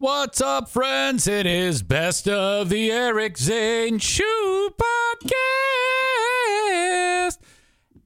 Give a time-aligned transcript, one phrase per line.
[0.00, 1.26] What's up, friends?
[1.26, 5.38] It is Best of the Eric Zane Show Podcast.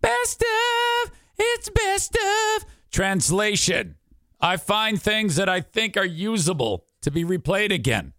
[0.01, 2.65] Best of, it's best of.
[2.91, 3.97] Translation
[4.41, 8.15] I find things that I think are usable to be replayed again.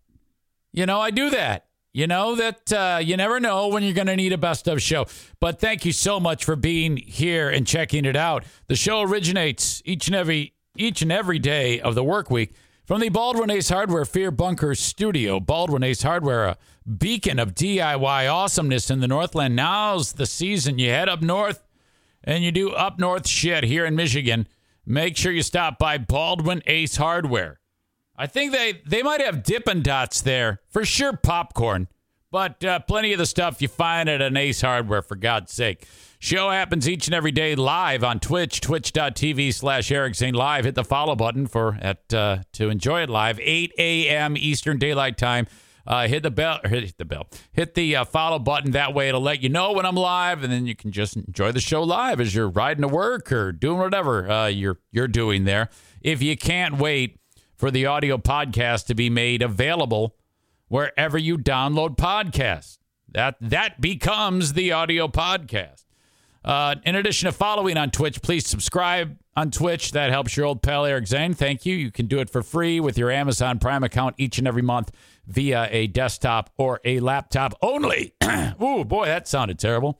[0.71, 1.65] You know, I do that.
[1.93, 4.83] You know that uh, you never know when you're going to need a best of
[4.83, 5.07] show.
[5.39, 8.43] But thank you so much for being here and checking it out.
[8.67, 12.53] The show originates each and every each and every day of the work week
[12.85, 15.39] from the Baldwin Ace Hardware Fear Bunker Studio.
[15.39, 16.57] Baldwin Ace Hardware, a
[16.97, 19.55] beacon of DIY awesomeness in the Northland.
[19.55, 20.79] Now's the season.
[20.79, 21.63] You head up north
[22.23, 24.47] and you do up north shit here in Michigan.
[24.85, 27.59] Make sure you stop by Baldwin Ace Hardware.
[28.15, 31.87] I think they they might have Dippin' Dots there for sure, popcorn,
[32.31, 35.01] but uh, plenty of the stuff you find at an Ace Hardware.
[35.01, 35.87] For God's sake,
[36.23, 40.63] show happens each and every day live on Twitch, twitch.tv slash Eric Zane Live.
[40.63, 44.37] Hit the follow button for at uh, to enjoy it live, 8 a.m.
[44.37, 45.47] Eastern Daylight Time.
[45.85, 48.71] Uh, hit the bell, hit the bell, hit the uh, follow button.
[48.71, 51.51] That way, it'll let you know when I'm live, and then you can just enjoy
[51.51, 55.43] the show live as you're riding to work or doing whatever uh, you're you're doing
[55.43, 55.69] there.
[56.01, 57.19] If you can't wait
[57.57, 60.15] for the audio podcast to be made available
[60.69, 62.77] wherever you download podcasts.
[63.09, 65.83] That that becomes the audio podcast.
[66.43, 69.91] Uh, in addition to following on Twitch, please subscribe on Twitch.
[69.91, 71.33] That helps your old pal Eric Zane.
[71.33, 71.75] Thank you.
[71.75, 74.91] You can do it for free with your Amazon Prime account each and every month
[75.25, 78.13] via a desktop or a laptop only.
[78.61, 79.99] Ooh, boy, that sounded terrible.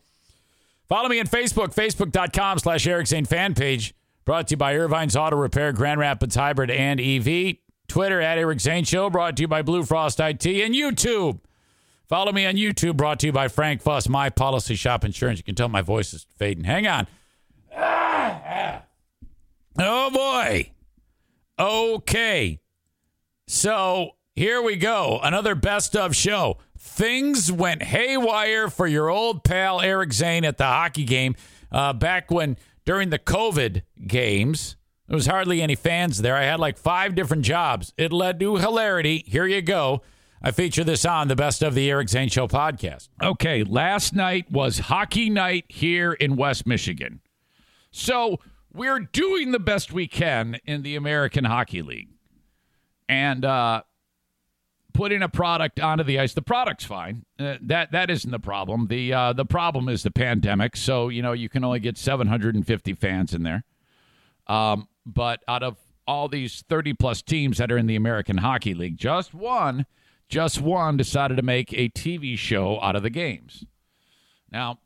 [0.88, 3.96] Follow me on Facebook, facebook.com slash Eric Zane fan page.
[4.25, 7.56] Brought to you by Ervine's Auto Repair, Grand Rapids Hybrid and EV.
[7.88, 10.46] Twitter at Eric Zane Show, brought to you by Blue Frost IT.
[10.46, 11.40] And YouTube.
[12.13, 15.40] Follow me on YouTube, brought to you by Frank Fuss, My Policy Shop Insurance.
[15.40, 16.63] You can tell my voice is fading.
[16.63, 17.07] Hang on.
[17.75, 18.84] Ah.
[19.79, 20.69] Oh, boy.
[21.57, 22.59] Okay.
[23.47, 25.22] So here we go.
[25.23, 26.59] Another best of show.
[26.78, 31.35] Things went haywire for your old pal Eric Zane at the hockey game
[31.72, 34.75] uh, back when during the COVID games.
[35.07, 36.35] There was hardly any fans there.
[36.35, 37.91] I had like five different jobs.
[37.97, 39.23] It led to hilarity.
[39.25, 40.03] Here you go.
[40.45, 43.07] I feature this on the Best of the Eric Zane Show podcast.
[43.21, 47.21] Okay, last night was hockey night here in West Michigan.
[47.91, 48.41] So
[48.73, 52.09] we're doing the best we can in the American Hockey League.
[53.07, 53.83] And uh,
[54.93, 56.33] putting a product onto the ice.
[56.33, 57.23] The product's fine.
[57.39, 58.87] Uh, that that isn't the problem.
[58.87, 60.75] The uh, the problem is the pandemic.
[60.75, 63.63] So you know you can only get 750 fans in there.
[64.47, 68.73] Um, but out of all these 30 plus teams that are in the American Hockey
[68.73, 69.85] League, just one,
[70.33, 73.67] just one decided to make a TV show out of the games.
[74.51, 74.79] Now,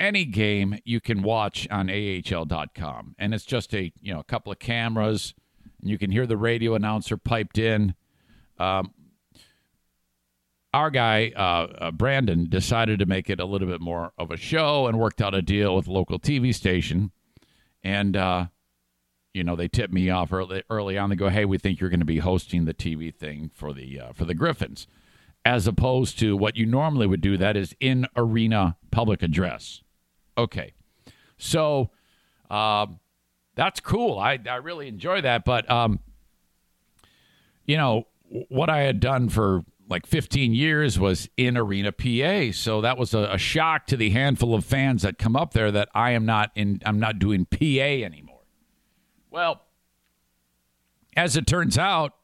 [0.00, 4.50] any game you can watch on AHL.com, and it's just a you know a couple
[4.50, 5.34] of cameras,
[5.82, 7.94] and you can hear the radio announcer piped in.
[8.58, 8.94] Um,
[10.72, 14.38] our guy uh, uh, Brandon decided to make it a little bit more of a
[14.38, 17.10] show and worked out a deal with a local TV station,
[17.84, 18.46] and uh,
[19.38, 21.08] you know they tipped me off early early on.
[21.08, 24.00] They go, "Hey, we think you're going to be hosting the TV thing for the
[24.00, 24.88] uh, for the Griffins,"
[25.44, 27.36] as opposed to what you normally would do.
[27.36, 29.82] That is in arena public address.
[30.36, 30.74] Okay,
[31.36, 31.90] so
[32.50, 32.98] um,
[33.54, 34.18] that's cool.
[34.18, 36.00] I I really enjoy that, but um,
[37.64, 38.08] you know
[38.48, 42.52] what I had done for like 15 years was in Arena PA.
[42.52, 45.70] So that was a, a, shock to the handful of fans that come up there
[45.70, 48.27] that I am not in I'm not doing PA anymore.
[49.30, 49.62] Well,
[51.16, 52.14] as it turns out,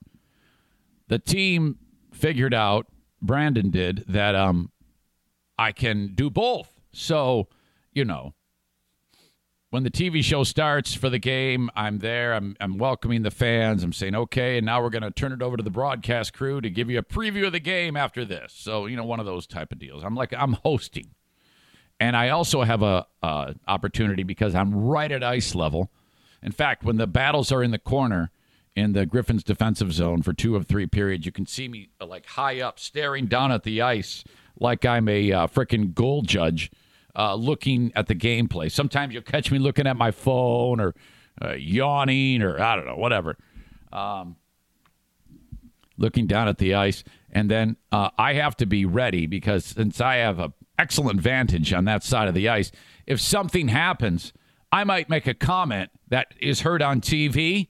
[1.08, 1.78] the team
[2.12, 2.86] figured out,
[3.20, 4.70] Brandon did, that um
[5.58, 6.80] I can do both.
[6.92, 7.48] So,
[7.92, 8.34] you know,
[9.70, 12.32] when the TV show starts for the game, I'm there.
[12.32, 13.82] I'm, I'm welcoming the fans.
[13.82, 16.60] I'm saying, okay, and now we're going to turn it over to the broadcast crew
[16.60, 18.52] to give you a preview of the game after this.
[18.52, 20.04] So, you know, one of those type of deals.
[20.04, 21.10] I'm like, I'm hosting.
[21.98, 25.90] And I also have a, a opportunity because I'm right at ice level.
[26.44, 28.30] In fact, when the battles are in the corner
[28.76, 32.06] in the Griffins defensive zone for two of three periods, you can see me uh,
[32.06, 34.22] like high up staring down at the ice
[34.60, 36.70] like I'm a uh, freaking goal judge–
[37.16, 38.70] uh, looking at the gameplay.
[38.70, 40.94] Sometimes you'll catch me looking at my phone or
[41.42, 43.36] uh, yawning or I don't know, whatever.
[43.92, 44.36] Um,
[45.96, 47.04] looking down at the ice.
[47.30, 51.72] And then uh, I have to be ready because since I have an excellent vantage
[51.72, 52.72] on that side of the ice,
[53.06, 54.32] if something happens,
[54.74, 57.68] I might make a comment that is heard on TV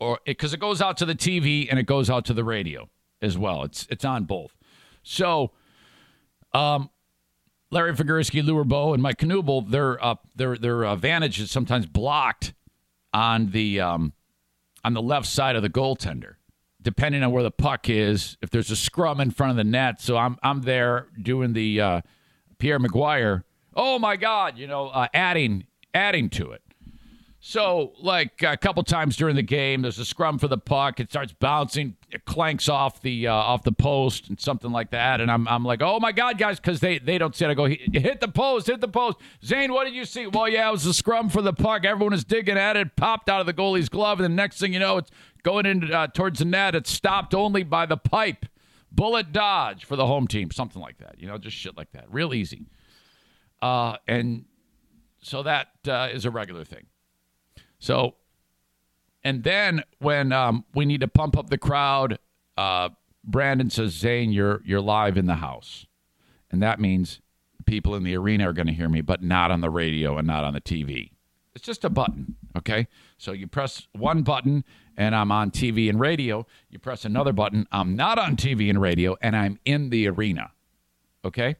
[0.00, 2.42] or because it, it goes out to the TV and it goes out to the
[2.42, 2.88] radio
[3.22, 3.62] as well.
[3.62, 4.56] It's it's on both.
[5.04, 5.52] So,
[6.52, 6.90] um,
[7.70, 11.86] Larry Figursky, Lou Bow, and Mike Knuble, their uh, their their uh, vantage is sometimes
[11.86, 12.54] blocked
[13.14, 14.12] on the um,
[14.82, 16.34] on the left side of the goaltender,
[16.82, 18.36] depending on where the puck is.
[18.42, 21.80] If there's a scrum in front of the net, so I'm I'm there doing the
[21.80, 22.00] uh,
[22.58, 23.44] Pierre McGuire.
[23.76, 26.62] Oh my God, you know, uh, adding adding to it.
[27.42, 31.00] So, like a couple times during the game, there's a scrum for the puck.
[31.00, 35.22] It starts bouncing, it clanks off the uh, off the post and something like that.
[35.22, 37.48] And I'm, I'm like, oh my god, guys, because they they don't see it.
[37.48, 39.16] I go hit the post, hit the post.
[39.42, 40.26] Zane, what did you see?
[40.26, 41.86] Well, yeah, it was a scrum for the puck.
[41.86, 42.94] Everyone is digging at it.
[42.94, 45.10] Popped out of the goalie's glove, and the next thing you know, it's
[45.42, 46.74] going in uh, towards the net.
[46.74, 48.44] It's stopped only by the pipe.
[48.92, 51.14] Bullet dodge for the home team, something like that.
[51.18, 52.12] You know, just shit like that.
[52.12, 52.66] Real easy.
[53.62, 54.44] Uh, and
[55.20, 56.86] so that uh, is a regular thing.
[57.78, 58.14] So,
[59.22, 62.18] and then when um, we need to pump up the crowd,
[62.56, 62.90] uh,
[63.24, 65.86] Brandon says, "Zane, you're you're live in the house,"
[66.50, 67.20] and that means
[67.66, 70.26] people in the arena are going to hear me, but not on the radio and
[70.26, 71.12] not on the TV.
[71.54, 72.88] It's just a button, okay?
[73.18, 74.64] So you press one button
[74.96, 76.46] and I'm on TV and radio.
[76.68, 80.52] You press another button, I'm not on TV and radio, and I'm in the arena,
[81.24, 81.56] okay?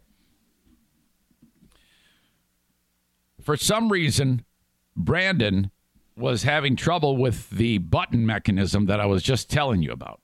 [3.50, 4.44] For some reason,
[4.94, 5.72] Brandon
[6.16, 10.20] was having trouble with the button mechanism that I was just telling you about.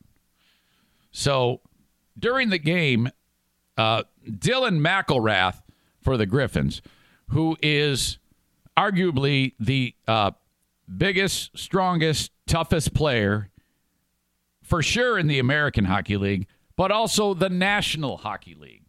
[1.11, 1.61] So
[2.17, 3.11] during the game,
[3.77, 5.61] uh, Dylan McIlrath
[6.01, 6.83] for the Griffins,
[7.31, 8.19] who is
[8.77, 10.31] arguably the uh,
[10.97, 13.51] biggest, strongest, toughest player
[14.63, 16.47] for sure in the American Hockey League,
[16.77, 18.85] but also the National Hockey League.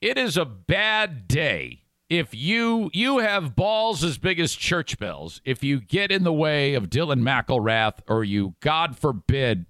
[0.00, 5.40] It is a bad day if you you have balls as big as church bells,
[5.44, 9.66] if you get in the way of Dylan McIlrath or you, God forbid,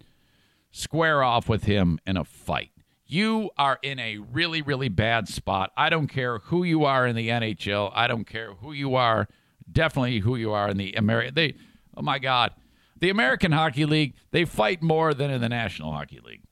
[0.71, 2.71] square off with him in a fight,
[3.07, 5.73] you are in a really, really bad spot.
[5.77, 7.91] I don't care who you are in the NHL.
[7.95, 9.29] I don't care who you are.
[9.71, 11.35] Definitely who you are in the American.
[11.35, 11.55] They,
[11.97, 12.53] oh my God,
[12.99, 14.15] the American Hockey League.
[14.31, 16.43] They fight more than in the National Hockey League.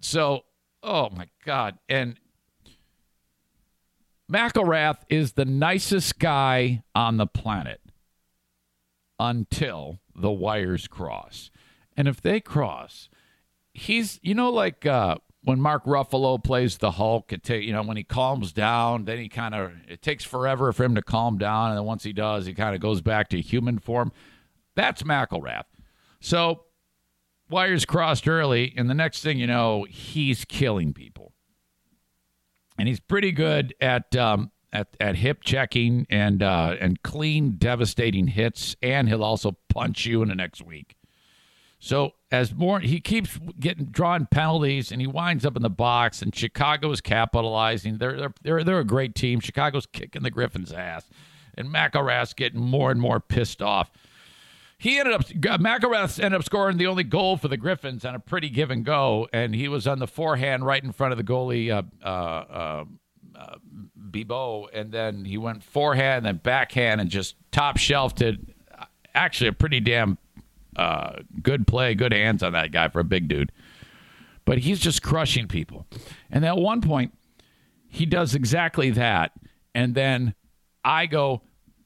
[0.00, 0.44] So,
[0.82, 2.16] oh my God, and
[4.32, 7.82] McIlrath is the nicest guy on the planet
[9.18, 11.50] until the wires cross.
[11.98, 13.10] And if they cross,
[13.74, 17.82] he's, you know, like uh, when Mark Ruffalo plays the Hulk, it ta- you know,
[17.82, 21.36] when he calms down, then he kind of, it takes forever for him to calm
[21.36, 21.68] down.
[21.68, 24.12] And then once he does, he kind of goes back to human form.
[24.74, 25.64] That's McIlrath.
[26.20, 26.64] So
[27.50, 31.31] wires crossed early, and the next thing you know, he's killing people
[32.78, 38.28] and he's pretty good at um, at, at hip checking and uh, and clean, devastating
[38.28, 40.96] hits, and he'll also punch you in the next week.
[41.78, 46.22] So as more he keeps getting drawing penalties, and he winds up in the box,
[46.22, 47.98] and Chicago is capitalizing.
[47.98, 49.40] They're they're they're, they're a great team.
[49.40, 51.08] Chicago's kicking the Griffins' ass,
[51.56, 53.90] and McIlrath's getting more and more pissed off.
[54.82, 55.28] He ended up
[55.60, 58.84] McIlrath ended up scoring the only goal for the Griffins on a pretty give and
[58.84, 62.08] go, and he was on the forehand right in front of the goalie uh, uh,
[62.08, 62.84] uh,
[63.36, 63.54] uh
[64.10, 68.40] Bibeau, and then he went forehand, then backhand, and just top shelved it.
[69.14, 70.18] Actually, a pretty damn
[70.74, 73.52] uh, good play, good hands on that guy for a big dude.
[74.44, 75.86] But he's just crushing people.
[76.28, 77.16] And at one point,
[77.86, 79.30] he does exactly that,
[79.76, 80.34] and then
[80.84, 81.42] I go,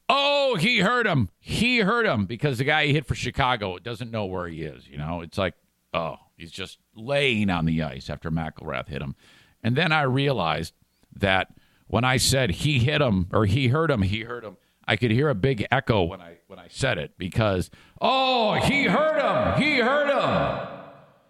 [0.09, 1.31] Oh, he hurt him.
[1.41, 4.87] He hurt him because the guy he hit for Chicago doesn't know where he is.
[4.87, 5.55] You know, it's like,
[5.93, 9.17] oh, he's just laying on the ice after McIlrath hit him.
[9.63, 10.75] And then I realized
[11.15, 11.49] that
[11.89, 15.11] when I said he hit him or he hurt him, he hurt him, I could
[15.11, 17.71] hear a big echo when I when I said it because,
[18.01, 19.61] oh, he hurt him.
[19.61, 20.69] He hurt him.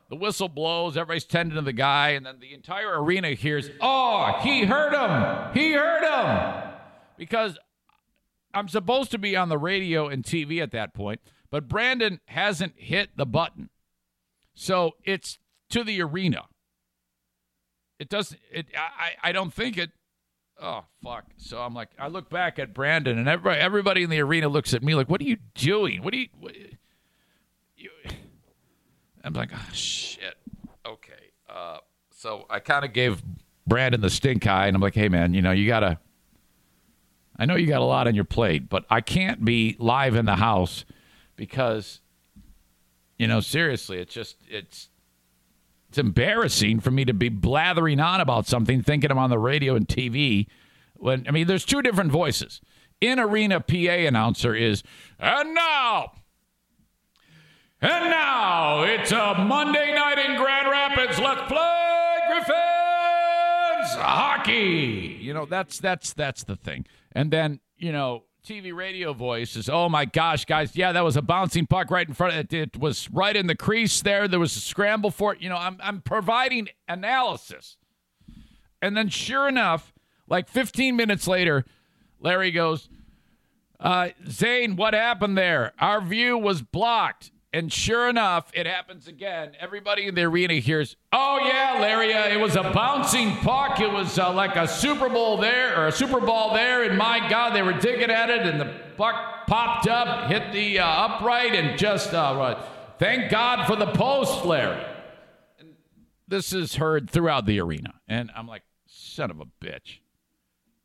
[0.08, 4.38] The whistle blows, everybody's tending to the guy, and then the entire arena hears, oh,
[4.42, 5.54] he hurt him.
[5.54, 6.72] He hurt him.
[7.16, 7.58] Because
[8.56, 11.20] I'm supposed to be on the radio and TV at that point,
[11.50, 13.68] but Brandon hasn't hit the button.
[14.54, 16.44] So it's to the arena.
[17.98, 19.90] It doesn't it I I don't think it
[20.58, 21.26] oh fuck.
[21.36, 24.72] So I'm like I look back at Brandon and everybody everybody in the arena looks
[24.72, 26.02] at me like what are you doing?
[26.02, 26.54] What are you, what,
[27.76, 27.90] you
[29.22, 30.36] I'm like oh shit.
[30.86, 31.12] Okay.
[31.46, 31.78] Uh
[32.10, 33.22] so I kind of gave
[33.66, 35.98] Brandon the stink eye and I'm like, "Hey man, you know, you got to
[37.38, 40.24] I know you got a lot on your plate, but I can't be live in
[40.24, 40.84] the house
[41.36, 42.00] because,
[43.18, 44.88] you know, seriously, it's just it's
[45.88, 49.76] It's embarrassing for me to be blathering on about something, thinking I'm on the radio
[49.76, 50.46] and TV.
[50.94, 52.60] When I mean, there's two different voices.
[53.00, 54.82] In arena PA announcer is,
[55.18, 56.12] and now,
[57.82, 61.18] and now it's a Monday night in Grand Rapids.
[61.18, 62.05] Let's play
[63.94, 65.18] hockey.
[65.20, 66.86] You know, that's that's that's the thing.
[67.12, 71.16] And then you know, TV radio voice is, oh my gosh, guys, yeah, that was
[71.16, 72.34] a bouncing puck right in front.
[72.34, 74.28] It, it was right in the crease there.
[74.28, 75.40] There was a scramble for it.
[75.40, 77.76] You know, I'm, I'm providing analysis.
[78.80, 79.92] And then, sure enough,
[80.28, 81.64] like 15 minutes later,
[82.20, 82.88] Larry goes,
[83.80, 85.72] uh, Zane, what happened there?
[85.78, 87.32] Our view was blocked.
[87.56, 89.52] And sure enough, it happens again.
[89.58, 93.80] Everybody in the arena hears, "Oh yeah, Larry, uh, it was a bouncing puck.
[93.80, 97.26] It was uh, like a Super Bowl there or a Super Ball there, and my
[97.30, 101.54] God, they were digging at it, and the puck popped up, hit the uh, upright,
[101.54, 102.62] and just uh,
[102.98, 104.84] thank God for the post, Larry."
[105.58, 105.70] And
[106.28, 110.00] this is heard throughout the arena, and I'm like, "Son of a bitch,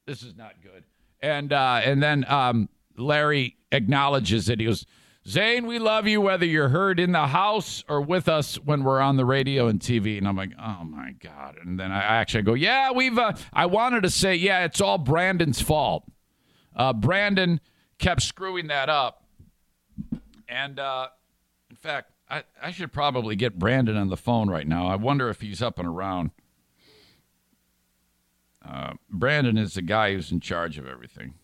[0.06, 0.86] this is not good."
[1.22, 4.62] And uh, and then um, Larry acknowledges it.
[4.62, 4.86] He goes.
[5.28, 9.00] Zane, we love you whether you're heard in the house or with us when we're
[9.00, 10.18] on the radio and TV.
[10.18, 11.58] And I'm like, oh my God.
[11.64, 14.98] And then I actually go, yeah, we've, uh, I wanted to say, yeah, it's all
[14.98, 16.06] Brandon's fault.
[16.76, 17.62] Uh, Brandon
[18.00, 19.24] kept screwing that up.
[20.48, 21.10] And uh,
[21.70, 24.88] in fact, I, I should probably get Brandon on the phone right now.
[24.88, 26.32] I wonder if he's up and around.
[28.68, 31.36] Uh, Brandon is the guy who's in charge of everything,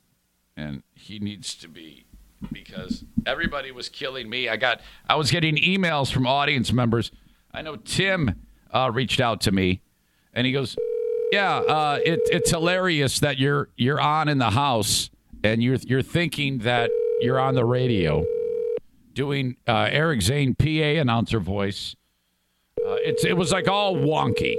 [0.56, 2.07] and he needs to be
[2.52, 4.50] because everybody was killing me.
[4.50, 7.12] I got I was getting emails from audience members.
[7.54, 8.36] I know Tim
[8.72, 9.82] uh, reached out to me,
[10.34, 10.76] and he goes,
[11.32, 15.10] "Yeah, uh, it, it's hilarious that you're you're on in the house
[15.44, 16.92] and you're you're thinking that
[17.22, 18.26] you're on the radio,
[19.14, 21.96] doing uh, Eric Zane PA announcer voice.
[22.86, 24.56] Uh, it's it was like all wonky.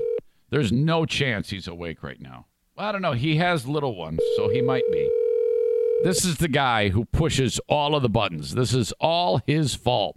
[0.50, 2.46] There's no chance he's awake right now.
[2.76, 3.12] Well, I don't know.
[3.12, 5.27] He has little ones, so he might be."
[6.02, 8.54] This is the guy who pushes all of the buttons.
[8.54, 10.16] This is all his fault.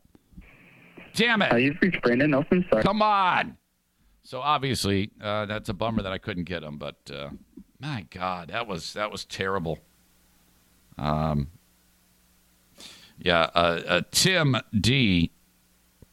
[1.14, 1.52] Damn it.
[1.52, 2.66] Uh, you've reached Brandon Nelson.
[2.70, 2.84] Sorry.
[2.84, 3.58] Come on.
[4.24, 6.78] So obviously, uh, that's a bummer that I couldn't get him.
[6.78, 7.30] But uh,
[7.80, 9.80] my God, that was that was terrible.
[10.98, 11.48] Um,
[13.18, 15.32] yeah, uh, uh Tim D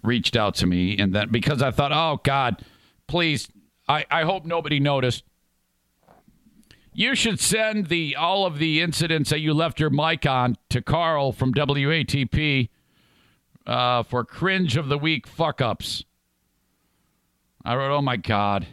[0.02, 2.64] reached out to me, and then because I thought, oh God,
[3.06, 3.48] please,
[3.88, 5.24] I, I hope nobody noticed.
[6.98, 10.82] You should send the all of the incidents that you left your mic on to
[10.82, 12.70] Carl from WATP
[13.64, 16.02] uh, for cringe of the week fuck ups.
[17.64, 18.66] I wrote, "Oh my god,"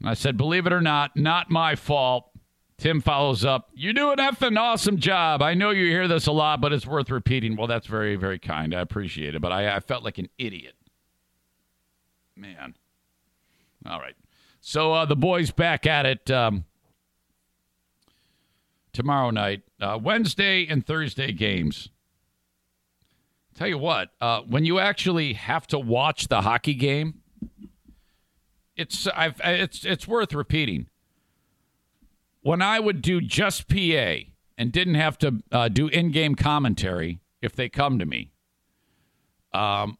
[0.00, 2.32] and I said, "Believe it or not, not my fault."
[2.76, 5.40] Tim follows up, "You do an effing awesome job.
[5.40, 8.40] I know you hear this a lot, but it's worth repeating." Well, that's very, very
[8.40, 8.74] kind.
[8.74, 10.74] I appreciate it, but I, I felt like an idiot.
[12.34, 12.74] Man.
[13.86, 14.16] All right.
[14.60, 16.32] So uh, the boys back at it.
[16.32, 16.64] Um,
[18.92, 21.88] tomorrow night, uh, Wednesday and Thursday games.
[23.54, 27.20] Tell you what, uh, when you actually have to watch the hockey game,
[28.76, 30.86] it's I've, it's it's worth repeating.
[32.42, 34.16] When I would do just PA
[34.56, 38.30] and didn't have to uh, do in-game commentary if they come to me,
[39.52, 39.98] um,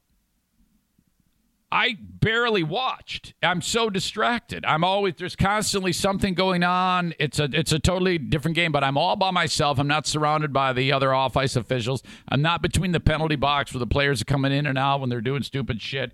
[1.73, 3.35] I barely watched.
[3.43, 4.65] I'm so distracted.
[4.65, 7.15] I'm always there's constantly something going on.
[7.21, 9.79] It's a it's a totally different game, but I'm all by myself.
[9.79, 12.03] I'm not surrounded by the other off ice officials.
[12.29, 15.11] I'm not between the penalty box where the players are coming in and out when
[15.11, 16.13] they're doing stupid shit.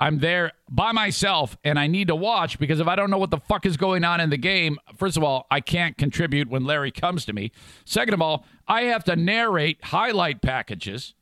[0.00, 3.30] I'm there by myself and I need to watch because if I don't know what
[3.30, 6.64] the fuck is going on in the game, first of all, I can't contribute when
[6.64, 7.50] Larry comes to me.
[7.84, 11.14] Second of all, I have to narrate highlight packages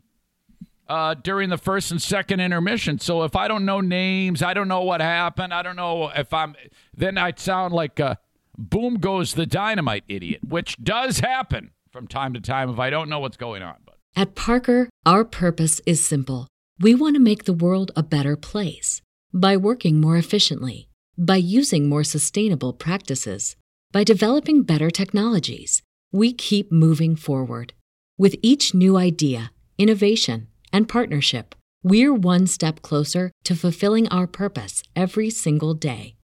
[0.89, 2.99] uh, during the first and second intermission.
[2.99, 5.53] So if I don't know names, I don't know what happened.
[5.53, 6.55] I don't know if I'm.
[6.97, 8.19] Then I'd sound like a
[8.57, 13.09] boom goes the dynamite idiot, which does happen from time to time if I don't
[13.09, 13.77] know what's going on.
[13.85, 16.47] But at Parker, our purpose is simple.
[16.79, 19.01] We want to make the world a better place
[19.33, 23.57] by working more efficiently, by using more sustainable practices,
[23.93, 25.83] by developing better technologies.
[26.13, 27.73] We keep moving forward
[28.19, 34.83] with each new idea, innovation and partnership, we're one step closer to fulfilling our purpose
[34.95, 36.17] every single day.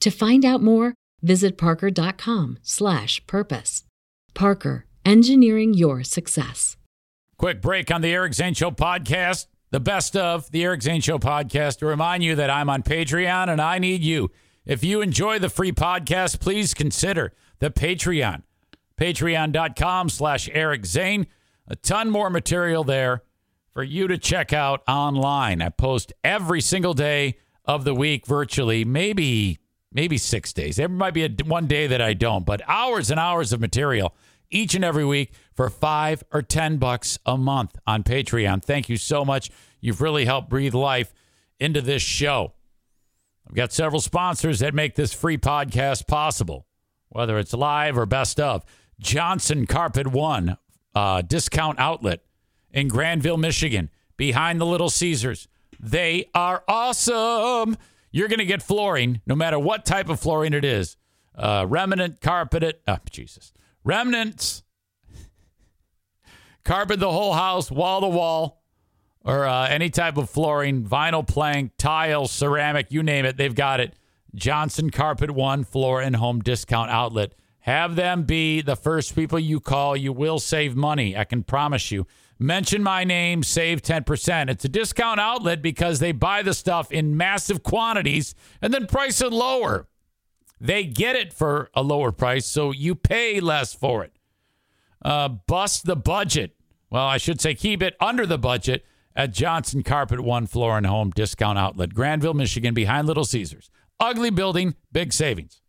[0.00, 3.84] To find out more, visit parker.com/purpose.
[4.34, 6.76] Parker, engineering your success.
[7.38, 9.46] Quick break on the Eric Zane Show podcast.
[9.70, 13.48] The best of the Eric Zane Show podcast to remind you that I'm on Patreon
[13.48, 14.30] and I need you.
[14.66, 18.42] If you enjoy the free podcast, please consider the Patreon.
[19.00, 21.28] Patreon.com slash Eric Zane.
[21.66, 23.22] A ton more material there
[23.76, 25.60] for you to check out online.
[25.60, 29.58] I post every single day of the week virtually, maybe
[29.92, 30.76] maybe six days.
[30.76, 34.14] There might be a, one day that I don't, but hours and hours of material
[34.50, 38.64] each and every week for five or ten bucks a month on Patreon.
[38.64, 39.50] Thank you so much.
[39.82, 41.12] You've really helped breathe life
[41.60, 42.54] into this show.
[43.46, 46.66] I've got several sponsors that make this free podcast possible,
[47.10, 48.64] whether it's live or best of.
[48.98, 50.56] Johnson Carpet One,
[50.94, 52.22] uh, discount outlet
[52.76, 55.48] in Grandville, Michigan, behind the Little Caesars.
[55.80, 57.78] They are awesome.
[58.12, 60.96] You're going to get flooring, no matter what type of flooring it is.
[61.34, 62.76] Uh, remnant carpeted.
[62.86, 63.52] Oh, Jesus.
[63.82, 64.62] Remnants.
[66.64, 68.62] Carpet the whole house, wall to wall,
[69.24, 73.38] or uh, any type of flooring, vinyl plank, tile, ceramic, you name it.
[73.38, 73.94] They've got it.
[74.34, 77.32] Johnson Carpet One Floor and Home Discount Outlet.
[77.60, 79.96] Have them be the first people you call.
[79.96, 81.16] You will save money.
[81.16, 82.06] I can promise you.
[82.38, 84.50] Mention my name, save 10%.
[84.50, 89.20] It's a discount outlet because they buy the stuff in massive quantities and then price
[89.22, 89.86] it lower.
[90.60, 94.12] They get it for a lower price, so you pay less for it.
[95.02, 96.56] Uh, bust the budget.
[96.90, 100.86] Well, I should say keep it under the budget at Johnson Carpet One Floor and
[100.86, 103.70] Home Discount Outlet, Grandville, Michigan, behind Little Caesars.
[103.98, 105.62] Ugly building, big savings.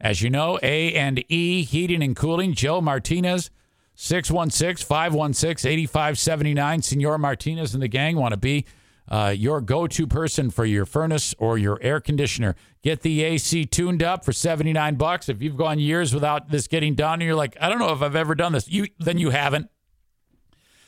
[0.00, 3.50] As you know, A and E Heating and Cooling, Joe Martinez
[3.94, 6.82] 616 516 8579.
[6.82, 8.64] Senor Martinez and the gang want to be
[9.08, 12.54] uh, your go to person for your furnace or your air conditioner.
[12.82, 15.28] Get the AC tuned up for 79 bucks.
[15.28, 18.02] If you've gone years without this getting done and you're like, I don't know if
[18.02, 19.68] I've ever done this, you then you haven't.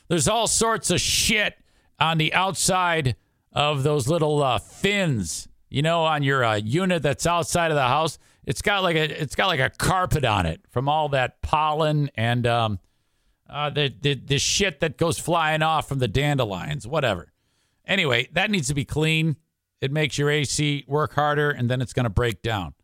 [0.08, 1.54] There's all sorts of shit
[1.98, 3.16] on the outside
[3.52, 7.82] of those little uh, fins, you know, on your uh, unit that's outside of the
[7.82, 8.18] house.
[8.46, 12.10] It's got like a it's got like a carpet on it from all that pollen
[12.14, 12.78] and um,
[13.48, 17.32] uh, the, the, the shit that goes flying off from the dandelions, whatever.
[17.86, 19.36] Anyway, that needs to be clean.
[19.80, 22.74] It makes your AC work harder, and then it's going to break down.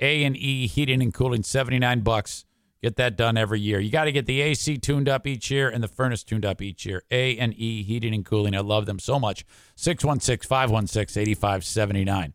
[0.00, 2.44] A and E heating and cooling, seventy nine bucks.
[2.82, 3.80] Get that done every year.
[3.80, 6.60] You got to get the AC tuned up each year and the furnace tuned up
[6.60, 7.02] each year.
[7.10, 8.54] A and E heating and cooling.
[8.54, 9.46] I love them so much.
[9.76, 12.34] 616 516 8579.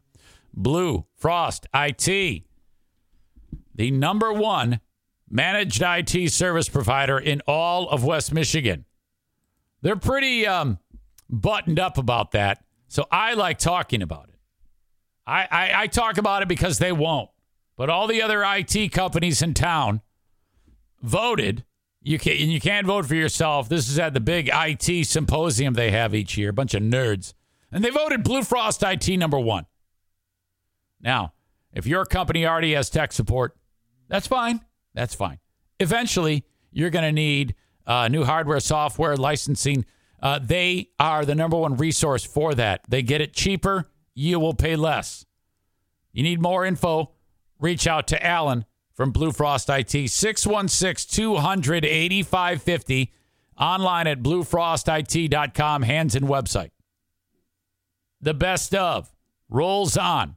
[0.51, 2.43] Blue Frost IT,
[3.75, 4.79] the number one
[5.29, 8.85] managed IT service provider in all of West Michigan.
[9.81, 10.79] They're pretty um,
[11.29, 12.63] buttoned up about that.
[12.87, 14.39] So I like talking about it.
[15.25, 17.29] I, I, I talk about it because they won't.
[17.77, 20.01] But all the other IT companies in town
[21.01, 21.63] voted.
[22.01, 23.69] You can and you can't vote for yourself.
[23.69, 26.49] This is at the big IT symposium they have each year.
[26.49, 27.33] A bunch of nerds.
[27.71, 29.65] And they voted Blue Frost IT number one.
[31.01, 31.33] Now,
[31.71, 33.55] if your company already has tech support,
[34.07, 34.61] that's fine.
[34.99, 35.39] That's fine.
[35.79, 37.55] Eventually, you're going to need
[37.87, 39.85] uh, new hardware, software, licensing.
[40.21, 42.81] Uh, they are the number one resource for that.
[42.89, 45.25] They get it cheaper, you will pay less.
[46.11, 47.13] You need more info,
[47.61, 53.13] reach out to Alan from Blue Frost IT, 616 200 8550,
[53.57, 56.71] online at bluefrostit.com, hands and website.
[58.19, 59.09] The best of
[59.47, 60.35] rolls on.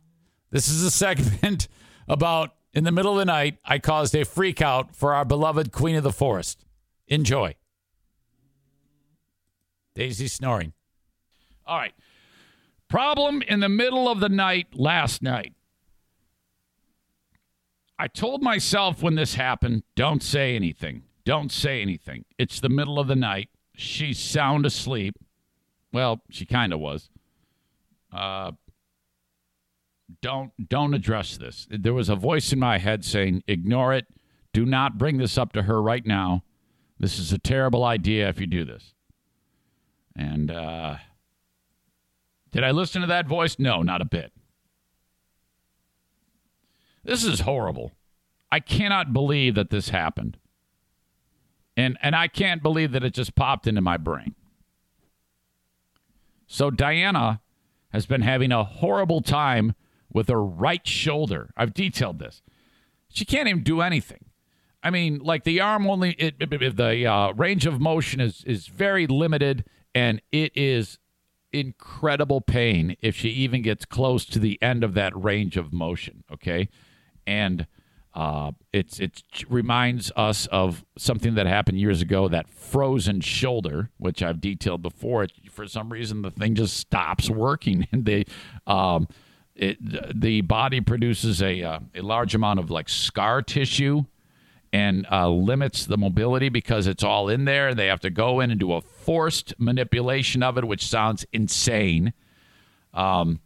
[0.52, 1.66] This is a segment
[2.08, 5.72] about in the middle of the night, I caused a freak out for our beloved
[5.72, 6.64] Queen of the Forest.
[7.06, 7.54] Enjoy.
[9.94, 10.72] Daisy snoring.
[11.66, 11.94] All right.
[12.88, 15.54] Problem in the middle of the night last night.
[17.98, 21.02] I told myself when this happened, don't say anything.
[21.24, 22.24] Don't say anything.
[22.38, 23.48] It's the middle of the night.
[23.76, 25.14] She's sound asleep.
[25.92, 27.10] Well, she kind of was.
[28.12, 28.52] Uh,
[30.20, 31.66] don't don't address this.
[31.70, 34.06] There was a voice in my head saying, "Ignore it.
[34.52, 36.42] Do not bring this up to her right now.
[36.98, 38.94] This is a terrible idea if you do this."
[40.14, 40.96] And uh,
[42.50, 43.58] did I listen to that voice?
[43.58, 44.32] No, not a bit.
[47.04, 47.92] This is horrible.
[48.50, 50.38] I cannot believe that this happened.
[51.76, 54.34] And and I can't believe that it just popped into my brain.
[56.46, 57.40] So Diana
[57.92, 59.74] has been having a horrible time
[60.12, 61.50] with her right shoulder.
[61.56, 62.42] I've detailed this.
[63.08, 64.26] She can't even do anything.
[64.82, 68.66] I mean, like the arm only, it, it, the uh, range of motion is is
[68.66, 70.98] very limited, and it is
[71.52, 76.24] incredible pain if she even gets close to the end of that range of motion.
[76.32, 76.68] Okay,
[77.26, 77.66] and
[78.14, 84.20] uh, it's it reminds us of something that happened years ago, that frozen shoulder, which
[84.22, 85.24] I've detailed before.
[85.24, 88.24] It, for some reason, the thing just stops working, and they.
[88.66, 89.06] Um,
[89.54, 94.04] it, the body produces a, uh, a large amount of like scar tissue
[94.72, 97.74] and uh, limits the mobility because it's all in there.
[97.74, 102.14] They have to go in and do a forced manipulation of it, which sounds insane.
[102.94, 103.40] Um,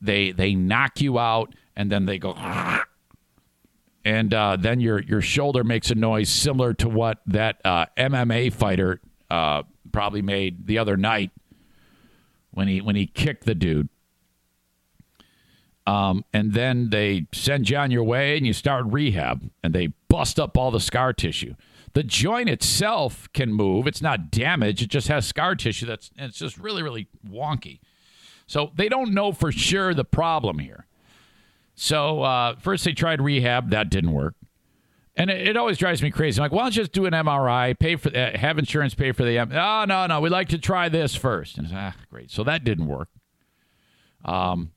[0.00, 2.34] they they knock you out, and then they go,
[4.04, 8.52] and uh, then your your shoulder makes a noise similar to what that uh, MMA
[8.52, 11.30] fighter uh, probably made the other night
[12.52, 13.90] when he when he kicked the dude.
[15.86, 19.88] Um, and then they send you on your way, and you start rehab, and they
[20.08, 21.54] bust up all the scar tissue.
[21.94, 26.38] The joint itself can move; it's not damaged; it just has scar tissue that's it's
[26.38, 27.80] just really really wonky.
[28.46, 30.86] So they don't know for sure the problem here.
[31.76, 34.34] So uh, first they tried rehab, that didn't work.
[35.16, 36.40] And it, it, always drives me crazy.
[36.40, 39.12] I'm like, why don't you just do an MRI, pay for uh, have insurance pay
[39.12, 39.52] for the M?
[39.52, 41.58] Oh no, no, we'd like to try this first.
[41.58, 42.30] And ah, great.
[42.30, 43.08] So that didn't work.
[44.24, 44.72] Um,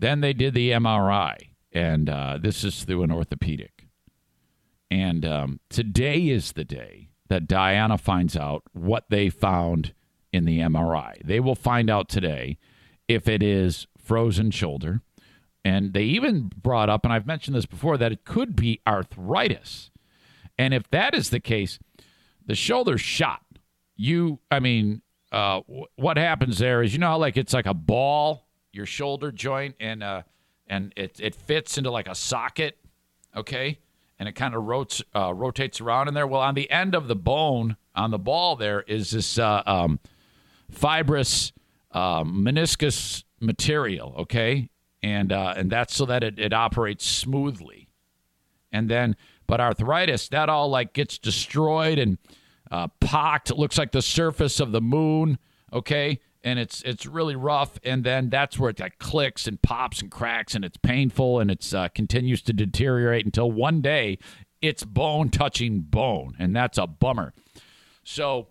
[0.00, 1.36] then they did the MRI,
[1.72, 3.86] and uh, this is through an orthopedic.
[4.90, 9.94] And um, today is the day that Diana finds out what they found
[10.32, 11.24] in the MRI.
[11.24, 12.58] They will find out today
[13.06, 15.02] if it is frozen shoulder.
[15.64, 19.90] And they even brought up, and I've mentioned this before, that it could be arthritis.
[20.58, 21.78] And if that is the case,
[22.44, 23.42] the shoulder's shot.
[23.94, 27.74] You, I mean, uh, w- what happens there is, you know, like it's like a
[27.74, 30.22] ball, your shoulder joint, and uh,
[30.66, 32.78] and it it fits into like a socket,
[33.36, 33.78] okay,
[34.18, 36.26] and it kind of rotates uh, rotates around in there.
[36.26, 39.98] Well, on the end of the bone on the ball there is this uh, um,
[40.70, 41.52] fibrous
[41.92, 44.70] um, meniscus material, okay?
[45.02, 47.88] And uh, and that's so that it, it operates smoothly.
[48.72, 52.18] And then, but arthritis, that all like gets destroyed and
[52.70, 53.50] uh, pocked.
[53.50, 55.38] It looks like the surface of the moon,
[55.72, 56.20] okay?
[56.42, 57.78] And it's it's really rough.
[57.84, 61.50] And then that's where it like, clicks and pops and cracks, and it's painful, and
[61.50, 64.18] it's uh, continues to deteriorate until one day
[64.62, 67.32] it's bone touching bone, and that's a bummer.
[68.04, 68.48] So,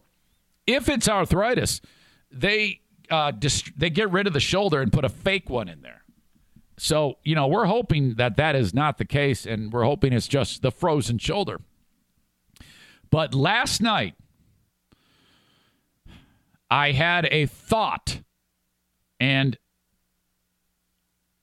[0.65, 1.82] if it's arthritis,
[2.32, 5.82] they uh, dist- they get rid of the shoulder and put a fake one in
[5.82, 6.04] there.
[6.78, 10.28] So you know we're hoping that that is not the case, and we're hoping it's
[10.28, 11.60] just the frozen shoulder.
[13.12, 14.15] But last night,
[16.69, 18.21] I had a thought,
[19.19, 19.58] and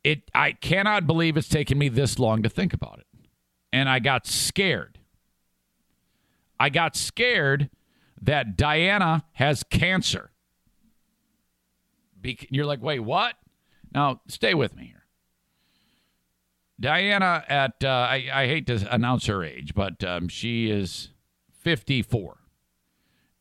[0.05, 3.07] it I cannot believe it's taken me this long to think about it,
[3.73, 4.99] and I got scared.
[6.59, 7.71] I got scared
[8.23, 10.31] that Diana has cancer.
[12.21, 13.35] Be- you're like, wait, what?
[13.93, 15.05] Now, stay with me here.
[16.79, 21.11] Diana, at uh, I, I, hate to announce her age, but um, she is
[21.63, 22.37] 54,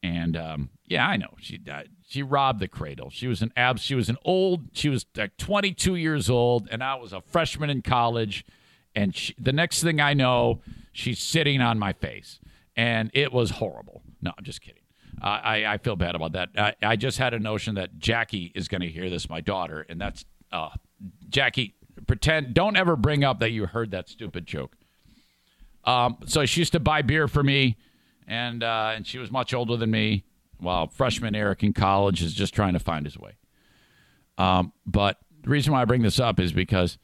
[0.01, 3.09] and um, yeah, I know she uh, she robbed the cradle.
[3.09, 3.81] She was an abs.
[3.81, 4.69] She was an old.
[4.73, 8.45] She was like 22 years old, and I was a freshman in college.
[8.95, 10.61] And she, the next thing I know,
[10.93, 12.39] she's sitting on my face,
[12.75, 14.03] and it was horrible.
[14.21, 14.81] No, I'm just kidding.
[15.21, 16.49] I, I feel bad about that.
[16.57, 19.85] I, I just had a notion that Jackie is going to hear this, my daughter,
[19.87, 20.69] and that's uh,
[21.29, 21.75] Jackie.
[22.07, 24.75] Pretend, don't ever bring up that you heard that stupid joke.
[25.85, 27.77] Um, so she used to buy beer for me,
[28.27, 30.25] and uh, and she was much older than me.
[30.59, 33.37] While freshman Eric in college is just trying to find his way.
[34.37, 36.97] Um, but the reason why I bring this up is because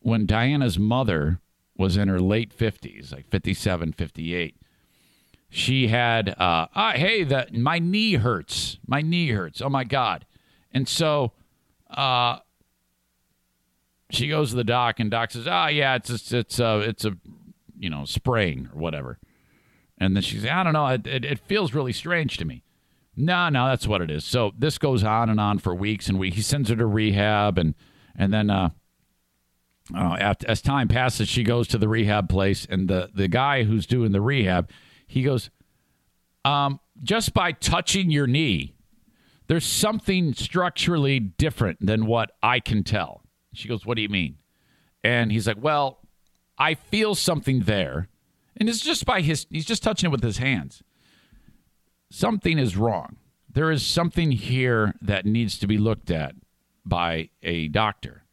[0.00, 1.40] when Diana's mother
[1.76, 4.56] was in her late 50s, like 57, 58,
[5.48, 8.78] she had, uh, ah, hey, the, my knee hurts.
[8.86, 9.62] My knee hurts.
[9.62, 10.26] Oh my God.
[10.72, 11.32] And so
[11.90, 12.38] uh,
[14.10, 17.04] she goes to the doc, and doc says, ah, yeah, it's, it's, it's, a, it's
[17.04, 17.16] a,
[17.78, 19.18] you know, sprain or whatever.
[19.98, 22.62] And then she I don't know, it, it, it feels really strange to me.
[23.16, 24.24] No, no, that's what it is.
[24.24, 26.36] So this goes on and on for weeks and weeks.
[26.36, 27.74] He sends her to rehab, and
[28.16, 28.70] and then uh,
[29.94, 33.62] uh, after, as time passes, she goes to the rehab place, and the the guy
[33.62, 34.68] who's doing the rehab,
[35.06, 35.50] he goes,
[36.44, 38.74] um, just by touching your knee,
[39.46, 43.22] there's something structurally different than what I can tell.
[43.52, 44.36] She goes, What do you mean?
[45.02, 45.98] And he's like, Well,
[46.58, 48.08] I feel something there.
[48.56, 50.82] And it's just by his, he's just touching it with his hands.
[52.10, 53.16] Something is wrong.
[53.50, 56.34] There is something here that needs to be looked at
[56.84, 58.24] by a doctor.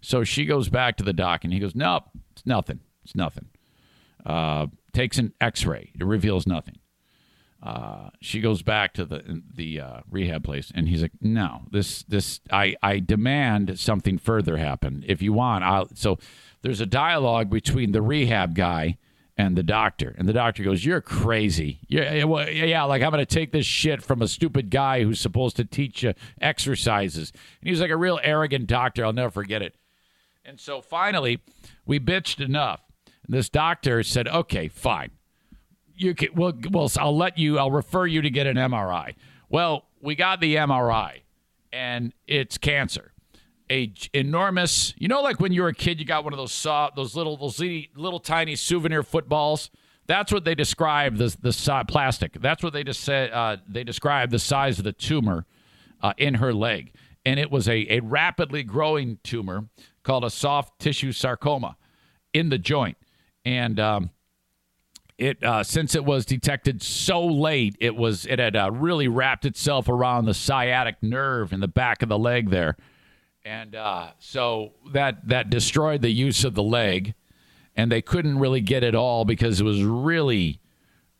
[0.00, 2.80] So she goes back to the doc and he goes, Nope, it's nothing.
[3.04, 3.46] It's nothing.
[4.24, 5.92] Uh, takes an X-ray.
[5.98, 6.78] It reveals nothing.
[7.62, 12.02] Uh, she goes back to the the uh, rehab place, and he's like, "No, this
[12.04, 15.04] this I I demand something further happen.
[15.06, 16.18] If you want, I'll." So
[16.62, 18.96] there's a dialogue between the rehab guy
[19.40, 21.80] and the doctor, and the doctor goes, "You're crazy.
[21.88, 22.12] Yeah,
[22.50, 25.64] yeah, like I'm going to take this shit from a stupid guy who's supposed to
[25.64, 29.04] teach you exercises." And he's like a real arrogant doctor.
[29.04, 29.74] I'll never forget it.
[30.44, 31.40] And so finally,
[31.86, 32.82] we bitched enough
[33.28, 35.10] this doctor said, "Okay, fine.
[35.94, 37.58] You can, well, well, I'll let you.
[37.58, 39.14] I'll refer you to get an MRI."
[39.48, 41.22] Well, we got the MRI,
[41.72, 43.12] and it's cancer.
[43.70, 44.94] A enormous.
[44.98, 47.14] You know, like when you were a kid, you got one of those saw those
[47.14, 49.70] little those little, little tiny souvenir footballs.
[50.06, 52.40] That's what they describe the the plastic.
[52.40, 53.30] That's what they just said.
[53.30, 55.46] Uh, they described the size of the tumor
[56.02, 56.92] uh, in her leg,
[57.24, 59.68] and it was a a rapidly growing tumor
[60.02, 61.76] called a soft tissue sarcoma
[62.32, 62.96] in the joint,
[63.44, 64.10] and um,
[65.20, 69.44] it uh, since it was detected so late, it was it had uh, really wrapped
[69.44, 72.76] itself around the sciatic nerve in the back of the leg there,
[73.44, 77.14] and uh, so that that destroyed the use of the leg,
[77.76, 80.60] and they couldn't really get it all because it was really,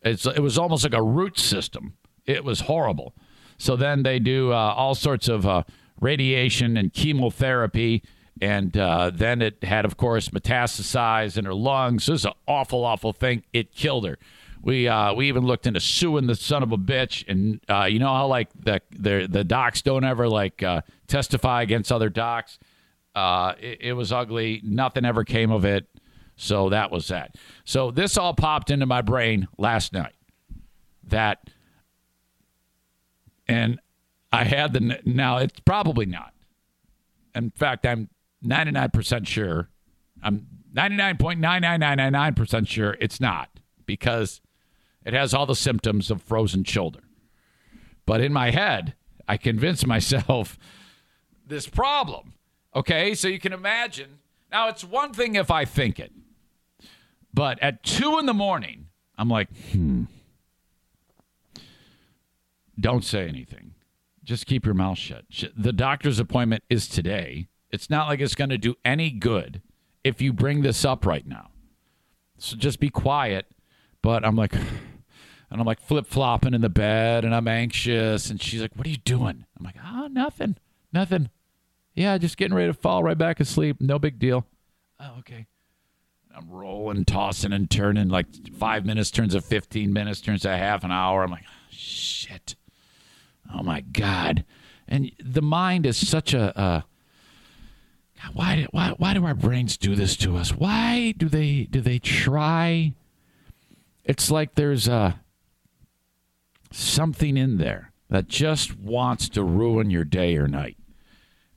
[0.01, 1.97] it's it was almost like a root system.
[2.25, 3.15] It was horrible.
[3.57, 5.63] So then they do uh, all sorts of uh,
[5.99, 8.03] radiation and chemotherapy.
[8.41, 12.09] And uh, then it had, of course, metastasized in her lungs.
[12.09, 13.43] It was an awful, awful thing.
[13.53, 14.17] It killed her.
[14.63, 17.97] We uh, we even looked into suing the son of a bitch, and uh, you
[17.99, 22.59] know how like the the the docs don't ever like uh, testify against other docs.
[23.15, 24.61] Uh, it, it was ugly.
[24.63, 25.87] Nothing ever came of it.
[26.35, 27.35] So that was that.
[27.65, 30.15] So this all popped into my brain last night.
[31.03, 31.49] That,
[33.47, 33.79] and
[34.31, 35.37] I had the now.
[35.37, 36.33] It's probably not.
[37.33, 38.09] In fact, I'm
[38.45, 39.69] 99% sure.
[40.23, 43.49] I'm 99.99999% sure it's not
[43.85, 44.41] because
[45.05, 47.01] it has all the symptoms of frozen shoulder.
[48.05, 48.95] But in my head,
[49.27, 50.57] I convinced myself
[51.47, 52.33] this problem.
[52.75, 54.19] Okay, so you can imagine.
[54.51, 56.11] Now, it's one thing if I think it,
[57.33, 58.87] but at two in the morning,
[59.17, 60.03] I'm like, hmm,
[62.79, 63.73] don't say anything.
[64.23, 65.25] Just keep your mouth shut.
[65.55, 67.47] The doctor's appointment is today.
[67.71, 69.61] It's not like it's going to do any good
[70.03, 71.51] if you bring this up right now.
[72.37, 73.45] So just be quiet.
[74.01, 74.53] But I'm like,
[75.51, 78.29] and I'm like flip flopping in the bed and I'm anxious.
[78.29, 79.45] And she's like, What are you doing?
[79.57, 80.55] I'm like, Oh, nothing.
[80.93, 81.29] Nothing.
[81.93, 83.77] Yeah, just getting ready to fall right back asleep.
[83.81, 84.45] No big deal.
[84.99, 85.47] Oh, okay.
[86.35, 88.07] I'm rolling, tossing, and turning.
[88.07, 91.23] Like five minutes turns to 15 minutes, turns to half an hour.
[91.23, 92.55] I'm like, shit.
[93.53, 94.45] Oh my God.
[94.87, 96.57] And the mind is such a.
[96.57, 96.81] Uh,
[98.33, 100.51] why, why, why do our brains do this to us?
[100.51, 102.93] Why do they do they try?
[104.05, 105.13] It's like there's uh,
[106.71, 110.77] something in there that just wants to ruin your day or night.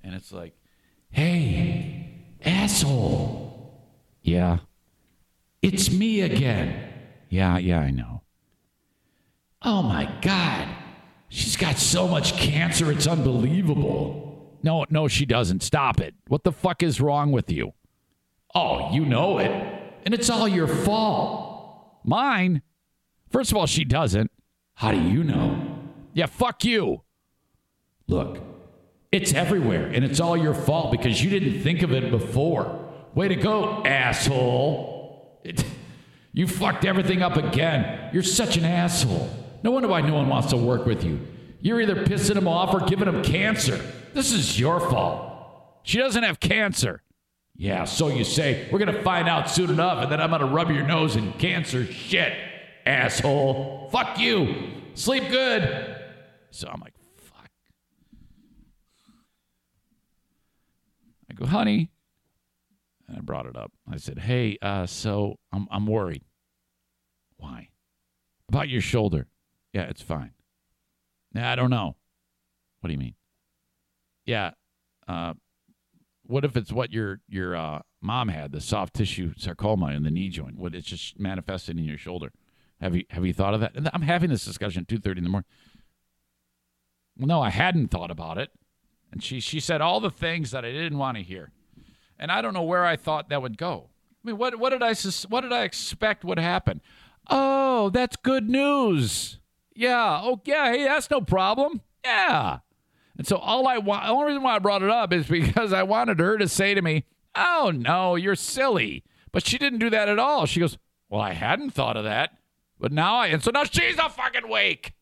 [0.03, 0.55] And it's like,
[1.11, 3.83] hey, asshole.
[4.23, 4.59] Yeah.
[5.63, 6.93] It's me again.
[7.29, 8.23] Yeah, yeah, I know.
[9.63, 10.69] Oh my God.
[11.29, 14.59] She's got so much cancer, it's unbelievable.
[14.63, 15.63] No, no, she doesn't.
[15.63, 16.15] Stop it.
[16.29, 17.73] What the fuck is wrong with you?
[18.55, 19.51] Oh, you know it.
[20.05, 22.01] And it's all your fault.
[22.05, 22.63] Mine?
[23.31, 24.31] First of all, she doesn't.
[24.75, 25.79] How do you know?
[26.13, 27.03] Yeah, fuck you.
[28.07, 28.39] Look,
[29.11, 32.81] it's everywhere, and it's all your fault because you didn't think of it before.
[33.15, 35.41] Way to go, asshole.
[35.45, 35.65] It,
[36.33, 38.11] you fucked everything up again.
[38.13, 39.31] You're such an asshole.
[39.63, 41.21] No wonder why no one wants to work with you.
[41.61, 43.81] You're either pissing them off or giving them cancer.
[44.13, 45.33] This is your fault.
[45.83, 47.03] She doesn't have cancer.
[47.57, 48.69] Yeah, so you say.
[48.71, 51.17] We're going to find out soon enough, and then I'm going to rub your nose
[51.17, 52.37] in cancer shit,
[52.87, 53.89] asshole.
[53.93, 54.71] Fuck you.
[54.95, 55.97] Sleep good.
[56.51, 57.51] So I'm like, fuck.
[61.31, 61.91] I go, honey.
[63.09, 63.73] And I brought it up.
[63.91, 66.23] I said, hey, uh, so I'm, I'm worried.
[67.37, 67.69] Why?
[68.49, 69.27] About your shoulder.
[69.73, 70.33] Yeah, it's fine.
[71.33, 71.97] Nah, I don't know.
[72.81, 73.15] What do you mean?
[74.25, 74.53] Yeah.
[75.09, 75.35] Uh,
[76.27, 80.11] what if it's what your your uh, mom had, the soft tissue sarcoma in the
[80.11, 80.59] knee joint?
[80.59, 82.33] What it's just manifested in your shoulder?
[82.81, 83.75] Have you have you thought of that?
[83.75, 85.49] And I'm having this discussion at two thirty in the morning.
[87.17, 88.51] Well, no, I hadn't thought about it,
[89.13, 91.53] and she she said all the things that I didn't want to hear,
[92.19, 93.91] and I don't know where I thought that would go.
[94.25, 94.95] I mean, what what did I
[95.29, 96.81] what did I expect would happen?
[97.31, 99.39] Oh, that's good news.
[99.75, 100.21] Yeah.
[100.23, 100.73] Oh, yeah.
[100.73, 101.81] Hey, that's no problem.
[102.05, 102.59] Yeah.
[103.17, 105.73] And so all I want, the only reason why I brought it up is because
[105.73, 109.91] I wanted her to say to me, "Oh no, you're silly." But she didn't do
[109.91, 110.47] that at all.
[110.47, 112.33] She goes, "Well, I hadn't thought of that,
[112.85, 114.93] but now I." And so now she's a fucking wake.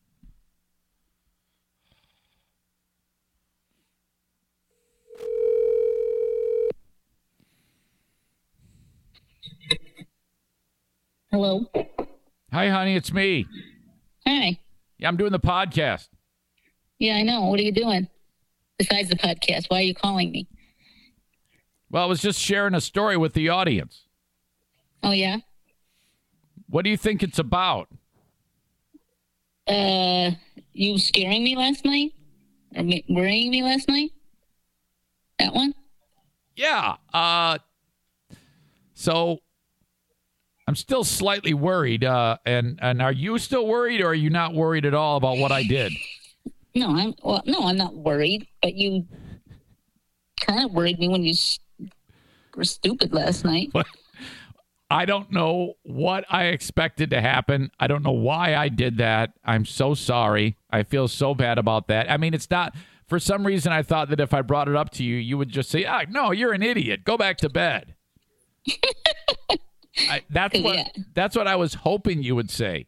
[11.29, 11.69] Hello.
[12.53, 13.45] Hi, honey, it's me.
[14.25, 14.57] Hi.
[14.97, 16.07] Yeah, I'm doing the podcast.
[16.99, 17.41] Yeah, I know.
[17.47, 18.07] What are you doing
[18.77, 19.65] besides the podcast?
[19.67, 20.47] Why are you calling me?
[21.89, 24.07] Well, I was just sharing a story with the audience.
[25.03, 25.39] Oh yeah.
[26.73, 27.87] What do you think it's about?
[29.67, 30.31] Uh,
[30.73, 32.13] you scaring me last night
[32.75, 34.09] or worrying me last night?
[35.37, 35.75] That one?
[36.55, 36.95] yeah.
[37.13, 37.59] Uh,
[38.95, 39.37] so
[40.67, 42.03] I'm still slightly worried.
[42.03, 45.37] Uh, and and are you still worried, or are you not worried at all about
[45.37, 45.93] what I did?
[46.75, 47.43] No, I'm well.
[47.45, 48.47] No, I'm not worried.
[48.63, 49.05] But you
[50.41, 51.35] kind of worried me when you
[52.55, 53.71] were stupid last night.
[54.89, 57.71] I don't know what I expected to happen.
[57.79, 59.33] I don't know why I did that.
[59.43, 60.57] I'm so sorry.
[60.69, 62.11] I feel so bad about that.
[62.11, 62.75] I mean, it's not
[63.07, 65.49] for some reason I thought that if I brought it up to you, you would
[65.49, 67.03] just say, "Ah, no, you're an idiot.
[67.05, 67.95] Go back to bed."
[70.09, 70.87] I, that's what Yeah.
[71.13, 72.87] that's what I was hoping you would say.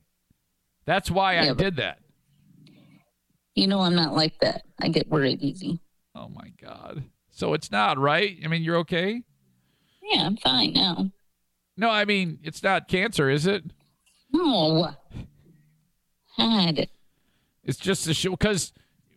[0.85, 1.99] That's why I Yeah, but- did that.
[3.55, 4.63] You know, I'm not like that.
[4.81, 5.79] I get worried easy.
[6.13, 7.03] Oh my god.
[7.31, 8.37] So it's not right.
[8.43, 9.21] I mean, you're okay.
[10.03, 11.09] Yeah, I'm fine now.
[11.77, 13.63] No, I mean it's not cancer, is it?
[14.31, 14.91] No.
[16.37, 16.87] God.
[17.63, 18.73] It's just a show because,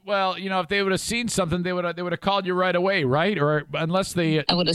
[0.07, 2.21] well, you know, if they would have seen something, they would have they would have
[2.21, 3.39] called you right away, right?
[3.39, 4.69] Or unless they, I would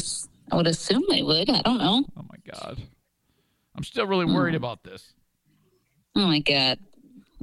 [0.51, 1.49] I would assume they would.
[1.49, 2.03] I don't know.
[2.17, 2.81] oh my god,
[3.75, 5.13] I'm still really worried about this.
[6.15, 6.77] Oh my God.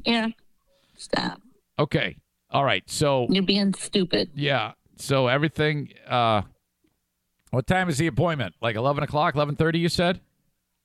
[0.05, 0.29] Yeah.
[0.97, 1.41] Stop.
[1.79, 2.17] Okay,
[2.51, 4.31] all right, so You're being stupid.
[4.35, 5.89] yeah, so everything.
[6.07, 6.43] uh
[7.51, 8.55] What time is the appointment?
[8.61, 9.79] Like eleven o'clock, eleven thirty?
[9.79, 10.21] You said.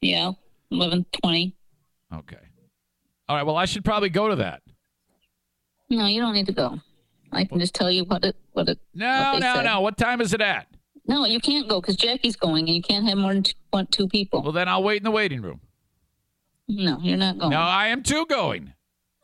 [0.02, 0.32] Yeah.
[0.72, 1.56] Eleven twenty.
[2.14, 2.38] Okay.
[3.28, 3.46] All right.
[3.46, 4.62] Well, I should probably go to that.
[5.90, 6.80] No, you don't need to go.
[7.32, 8.80] I can just tell you what it what it.
[8.94, 9.64] No, what no, said.
[9.64, 9.82] no.
[9.82, 10.68] What time is it at?
[11.08, 13.88] No, you can't go because Jackie's going, and you can't have more than two, one,
[13.88, 14.42] two people.
[14.42, 15.62] Well, then I'll wait in the waiting room.
[16.68, 17.52] no, you're not going.
[17.52, 18.74] No, I am too going.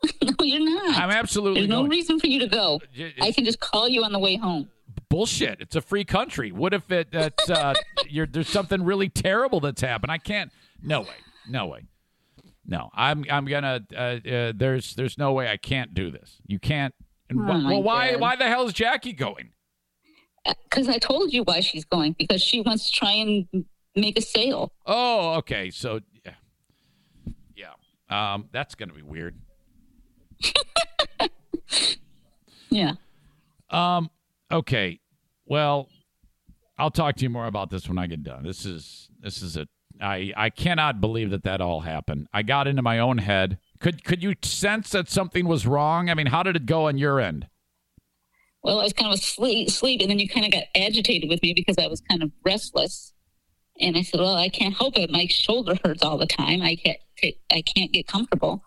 [0.22, 0.96] No, you're not.
[0.98, 1.90] I'm absolutely There's no going.
[1.90, 2.80] reason for you to go.
[3.20, 4.68] I can just call you on the way home.
[5.12, 5.60] Bullshit.
[5.60, 6.50] It's a free country.
[6.52, 7.74] What if it that's uh,
[8.08, 10.10] you're, there's something really terrible that's happened?
[10.10, 10.50] I can't.
[10.82, 11.14] No way.
[11.48, 11.84] No way.
[12.66, 13.80] No, I'm I'm gonna.
[13.94, 16.38] Uh, uh, there's there's no way I can't do this.
[16.46, 16.94] You can't.
[17.28, 18.20] And Oh, wh- well, why God.
[18.20, 19.50] why the hell is Jackie going?
[20.64, 22.14] Because I told you why she's going.
[22.18, 23.46] Because she wants to try and
[23.96, 24.72] make a sale.
[24.86, 25.70] Oh, okay.
[25.70, 26.34] So yeah,
[27.56, 28.34] yeah.
[28.34, 29.36] Um, that's gonna be weird.
[32.70, 32.92] Yeah.
[33.68, 34.08] Um,
[34.50, 34.98] okay.
[35.52, 35.90] Well,
[36.78, 38.42] I'll talk to you more about this when I get done.
[38.42, 39.66] This is this is a
[40.00, 42.26] I I cannot believe that that all happened.
[42.32, 43.58] I got into my own head.
[43.78, 46.08] Could could you sense that something was wrong?
[46.08, 47.48] I mean, how did it go on your end?
[48.62, 51.42] Well, I was kind of asleep, asleep, and then you kind of got agitated with
[51.42, 53.12] me because I was kind of restless.
[53.78, 55.10] And I said, "Well, I can't help it.
[55.10, 56.62] My shoulder hurts all the time.
[56.62, 56.98] I can't.
[57.50, 58.64] I can't get comfortable."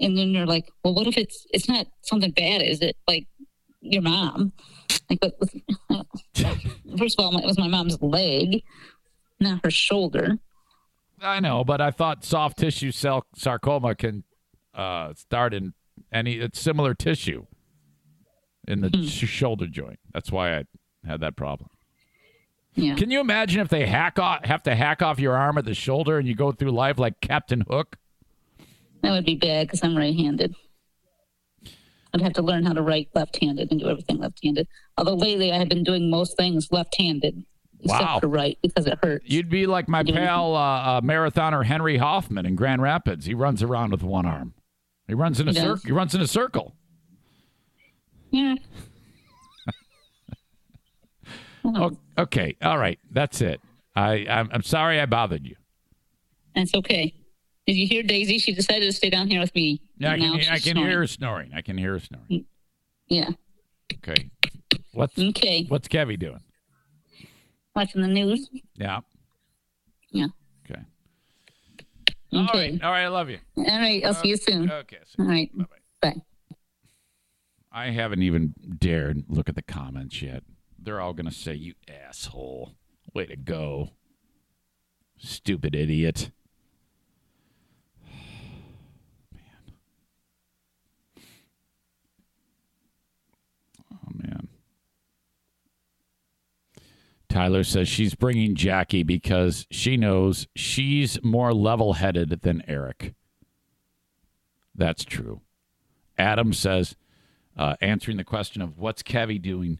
[0.00, 2.62] And then you're like, "Well, what if it's it's not something bad?
[2.62, 3.26] Is it like
[3.80, 4.52] your mom?"
[5.10, 5.34] Like, but
[6.98, 8.62] first of all, it was my mom's leg,
[9.40, 10.38] not her shoulder.
[11.20, 14.24] I know, but I thought soft tissue cell sarcoma can
[14.74, 15.74] uh, start in
[16.12, 17.46] any it's similar tissue
[18.66, 19.98] in the sh- shoulder joint.
[20.12, 20.64] That's why I
[21.06, 21.70] had that problem.
[22.74, 22.94] Yeah.
[22.94, 25.74] Can you imagine if they hack off, have to hack off your arm at the
[25.74, 27.96] shoulder and you go through life like Captain Hook?
[29.02, 30.54] That would be bad because I'm right-handed.
[32.20, 34.66] Have to learn how to write left-handed and do everything left-handed.
[34.96, 37.44] Although lately I have been doing most things left-handed,
[37.80, 38.18] except Wow.
[38.20, 39.24] for right because it hurts.
[39.28, 43.26] You'd be like my pal, uh, uh, marathoner Henry Hoffman in Grand Rapids.
[43.26, 44.54] He runs around with one arm.
[45.06, 45.82] He runs in a circle.
[45.84, 46.74] He runs in a circle.
[48.30, 48.54] yeah.
[51.64, 53.60] Oh, okay, all right, that's it.
[53.94, 55.56] I I'm, I'm sorry I bothered you.
[56.54, 57.12] That's okay.
[57.68, 58.38] Did you hear Daisy?
[58.38, 59.82] She decided to stay down here with me.
[59.98, 61.52] Yeah, I can I can hear her snoring.
[61.54, 62.26] I can hear her snoring.
[62.30, 62.44] Mm.
[63.08, 63.28] Yeah.
[63.92, 64.30] Okay,
[64.94, 65.66] what's Okay.
[65.68, 66.40] what's Kevy doing?
[67.76, 68.48] Watching the news.
[68.76, 69.00] Yeah.
[70.10, 70.28] Yeah.
[70.64, 70.80] Okay.
[72.32, 72.70] All Okay.
[72.72, 72.82] right.
[72.82, 73.02] All right.
[73.04, 73.36] I love you.
[73.58, 74.02] All right.
[74.02, 74.70] I'll see you uh, soon.
[74.70, 74.96] Okay.
[75.18, 75.50] All right.
[75.54, 76.10] Bye-bye.
[76.14, 76.56] Bye.
[77.70, 80.42] I haven't even dared look at the comments yet.
[80.78, 82.72] They're all going to say, you asshole.
[83.14, 83.90] Way to go.
[85.18, 86.30] Stupid idiot.
[94.08, 94.48] Oh, man.
[97.28, 103.14] Tyler says she's bringing Jackie because she knows she's more level headed than Eric.
[104.74, 105.42] That's true.
[106.16, 106.96] Adam says,
[107.56, 109.78] uh, answering the question of what's Kevy doing,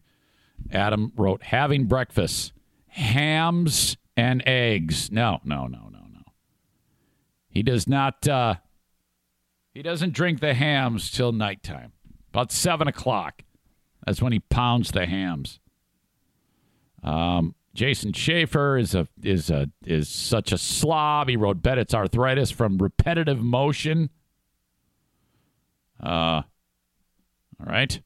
[0.71, 2.53] Adam wrote, having breakfast,
[2.87, 5.11] hams and eggs.
[5.11, 6.21] No, no, no, no, no.
[7.49, 8.55] He does not, uh,
[9.73, 11.93] he doesn't drink the hams till nighttime.
[12.31, 13.43] About seven o'clock.
[14.05, 15.59] That's when he pounds the hams.
[17.03, 21.29] Um, Jason Schaefer is a is a is such a slob.
[21.29, 24.09] He wrote, "Bet it's arthritis from repetitive motion."
[26.01, 26.41] Uh,
[27.59, 28.01] all right.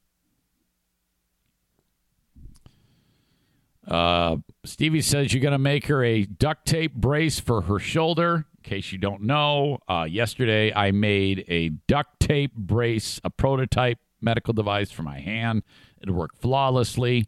[3.88, 8.46] Uh, Stevie says you're going to make her a duct tape brace for her shoulder.
[8.58, 14.00] In case you don't know, uh, yesterday I made a duct tape brace, a prototype
[14.24, 15.64] medical device for my hand.
[16.02, 17.28] It worked flawlessly.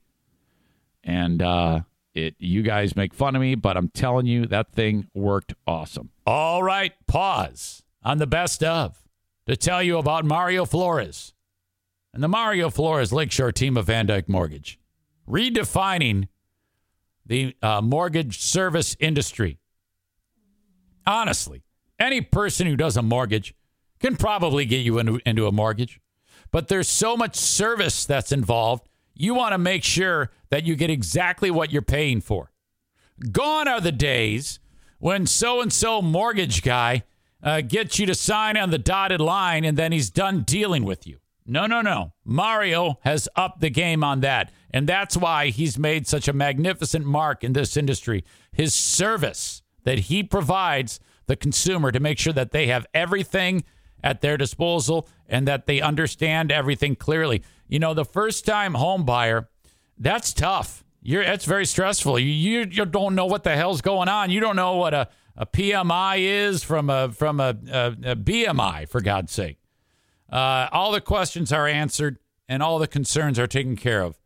[1.04, 1.82] And uh,
[2.16, 6.10] it you guys make fun of me, but I'm telling you that thing worked awesome.
[6.26, 9.04] All right, pause on the best of
[9.46, 11.34] to tell you about Mario Flores
[12.14, 14.80] and the Mario Flores Lakeshore team of VanDyk Mortgage,
[15.30, 16.30] redefining
[17.26, 19.60] the uh, mortgage service industry.
[21.06, 21.64] Honestly,
[22.00, 23.54] any person who does a mortgage
[24.00, 26.00] can probably get you into, into a mortgage,
[26.56, 28.88] but there's so much service that's involved.
[29.14, 32.50] You want to make sure that you get exactly what you're paying for.
[33.34, 34.62] Gone are the days
[34.98, 37.04] when so and so mortgage guy
[37.44, 41.06] uh, gets you to sign on the dotted line and then he's done dealing with
[41.06, 41.18] you.
[41.46, 42.14] No, no, no.
[42.24, 44.50] Mario has upped the game on that.
[44.72, 48.24] And that's why he's made such a magnificent mark in this industry.
[48.54, 53.66] His service that he provides the consumer to make sure that they have everything
[54.04, 57.44] at their disposal and that they understand everything clearly.
[57.68, 59.50] You know, the first time home buyer,
[59.98, 60.84] that's tough.
[61.02, 62.20] You're, it's very stressful.
[62.20, 64.32] You, you, you don't know what the hell's going on.
[64.32, 68.90] You don't know what a, a PMI is from a from a, a, a BMI,
[68.90, 69.58] for God's sake.
[70.32, 72.18] Uh, all the questions are answered
[72.48, 74.18] and all the concerns are taken care of.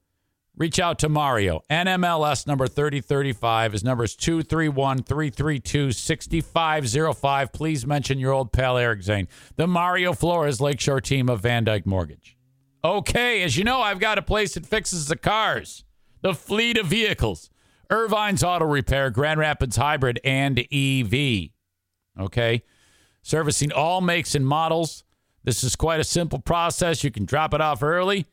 [0.59, 1.61] Reach out to Mario.
[1.71, 3.71] NMLS number 3035.
[3.71, 7.51] His number is 231 332 6505.
[7.53, 9.27] Please mention your old pal Eric Zane.
[9.55, 12.35] The Mario Flores Lakeshore team of VanDyk Mortgage.
[12.83, 15.85] Okay, as you know, I've got a place that fixes the cars,
[16.21, 17.49] the fleet of vehicles.
[17.89, 21.49] Ervine's Auto Repair, Grand Rapids Hybrid, and EV.
[22.19, 22.63] Okay,
[23.23, 25.03] servicing all makes and models
[25.43, 27.03] this is quite a simple process.
[27.03, 28.25] You can drop it off early.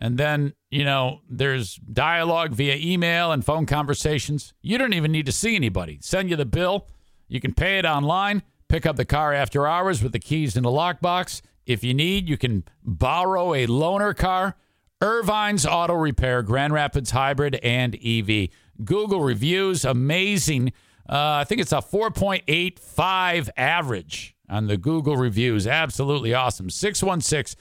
[0.00, 4.54] And then, you know, there's dialogue via email and phone conversations.
[4.62, 5.98] You don't even need to see anybody.
[6.00, 6.88] Send you the bill.
[7.28, 10.62] You can pay it online, pick up the car after hours with the keys in
[10.62, 11.42] the lockbox.
[11.66, 14.56] If you need, you can borrow a loaner car.
[15.02, 18.48] Ervine's Auto Repair, Grand Rapids Hybrid and EV.
[18.82, 20.72] Google reviews, amazing.
[21.08, 25.66] Uh, I think it's a 4.85 average on the Google reviews.
[25.66, 26.70] Absolutely awesome.
[26.70, 27.60] 616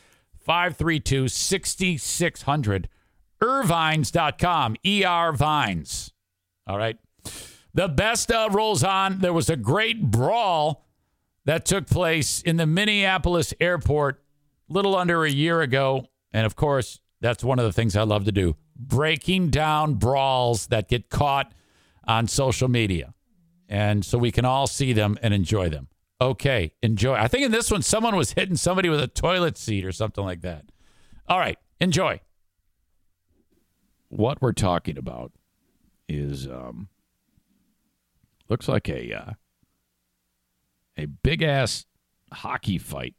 [0.49, 2.89] 532 6600.
[3.39, 4.77] Ervines.com.
[4.83, 6.11] ER Vines.
[6.65, 6.97] All right.
[7.75, 9.19] The best of rolls on.
[9.19, 10.87] There was a great brawl
[11.45, 14.23] that took place in the Minneapolis airport
[14.67, 16.07] little under a year ago.
[16.33, 20.65] And of course, that's one of the things I love to do breaking down brawls
[20.67, 21.51] that get caught
[22.07, 23.13] on social media.
[23.67, 25.89] And so we can all see them and enjoy them.
[26.21, 27.15] Okay, enjoy.
[27.15, 30.23] I think in this one, someone was hitting somebody with a toilet seat or something
[30.23, 30.65] like that.
[31.27, 32.19] All right, enjoy.
[34.09, 35.31] What we're talking about
[36.09, 36.89] is um,
[38.49, 39.31] looks like a uh,
[40.97, 41.85] a big ass
[42.33, 43.15] hockey fight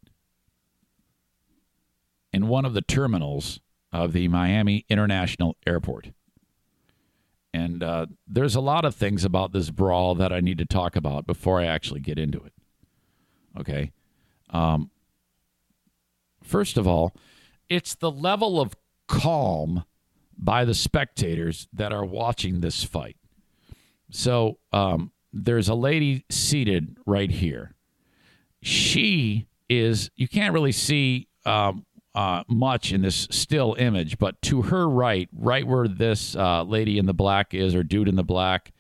[2.33, 3.61] in one of the terminals
[3.93, 6.11] of the Miami International Airport.
[7.53, 10.95] And uh, there's a lot of things about this brawl that I need to talk
[10.95, 12.53] about before I actually get into it.
[13.59, 13.93] Okay.
[14.51, 14.91] Um,
[16.43, 17.15] first of all,
[17.69, 18.75] it's the level of
[19.07, 19.85] calm
[20.37, 23.17] by the spectators that are watching this fight.
[24.11, 27.75] So um, there's a lady seated right here.
[28.63, 34.63] She is, you can't really see um, uh, much in this still image, but to
[34.63, 38.25] her right, right where this uh, lady in the black is, or dude in the
[38.25, 38.73] black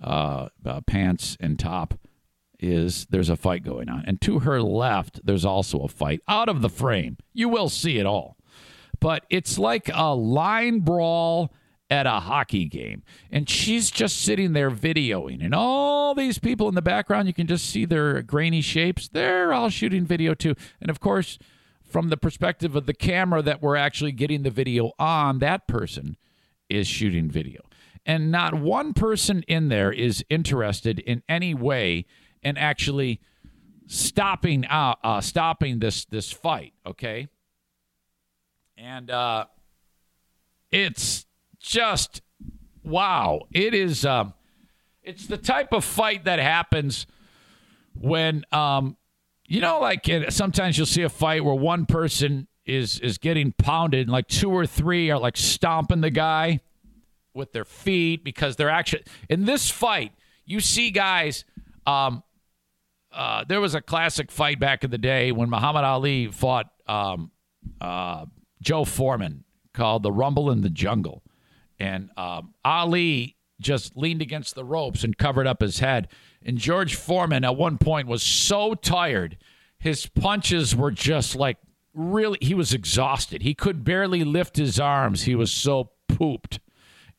[0.00, 1.94] uh, uh pants and top,
[2.60, 4.04] is there's a fight going on.
[4.06, 7.16] And to her left, there's also a fight out of the frame.
[7.32, 8.36] You will see it all.
[9.00, 11.52] But it's like a line brawl
[11.90, 13.02] at a hockey game.
[13.30, 15.42] And she's just sitting there videoing.
[15.42, 19.08] And all these people in the background, you can just see their grainy shapes.
[19.08, 20.54] They're all shooting video too.
[20.80, 21.38] And of course,
[21.82, 26.16] from the perspective of the camera that we're actually getting the video on, that person
[26.68, 27.62] is shooting video.
[28.04, 32.06] And not one person in there is interested in any way
[32.42, 33.20] and actually
[33.86, 36.74] stopping out, uh, stopping this this fight.
[36.86, 37.28] Okay,
[38.76, 39.46] and uh,
[40.70, 41.26] it's
[41.58, 42.22] just
[42.84, 43.42] wow.
[43.52, 44.04] It is.
[44.04, 44.34] Um,
[45.02, 47.06] it's the type of fight that happens
[47.94, 48.96] when um,
[49.46, 54.02] you know, like sometimes you'll see a fight where one person is is getting pounded,
[54.02, 56.60] and like two or three are like stomping the guy
[57.32, 60.12] with their feet because they're actually in this fight.
[60.44, 61.44] You see guys
[61.86, 62.22] um,
[63.12, 67.30] uh, there was a classic fight back in the day when Muhammad Ali fought um,
[67.80, 68.26] uh,
[68.60, 71.22] Joe Foreman called the Rumble in the Jungle.
[71.78, 76.08] And um, Ali just leaned against the ropes and covered up his head.
[76.44, 79.38] And George Foreman at one point was so tired,
[79.78, 81.58] his punches were just like
[81.94, 83.42] really, he was exhausted.
[83.42, 85.22] He could barely lift his arms.
[85.22, 86.60] He was so pooped.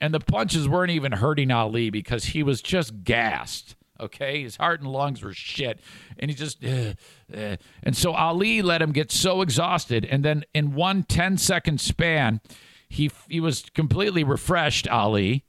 [0.02, 3.76] And the punches weren't even hurting Ali because he was just gassed.
[4.00, 5.80] Okay, his heart and lungs were shit,
[6.18, 6.94] and he just, uh,
[7.36, 7.58] uh.
[7.84, 12.42] and so Ali let him get so exhausted, and then in one 10 second span,
[12.88, 14.88] he he was completely refreshed.
[14.88, 15.46] Ali,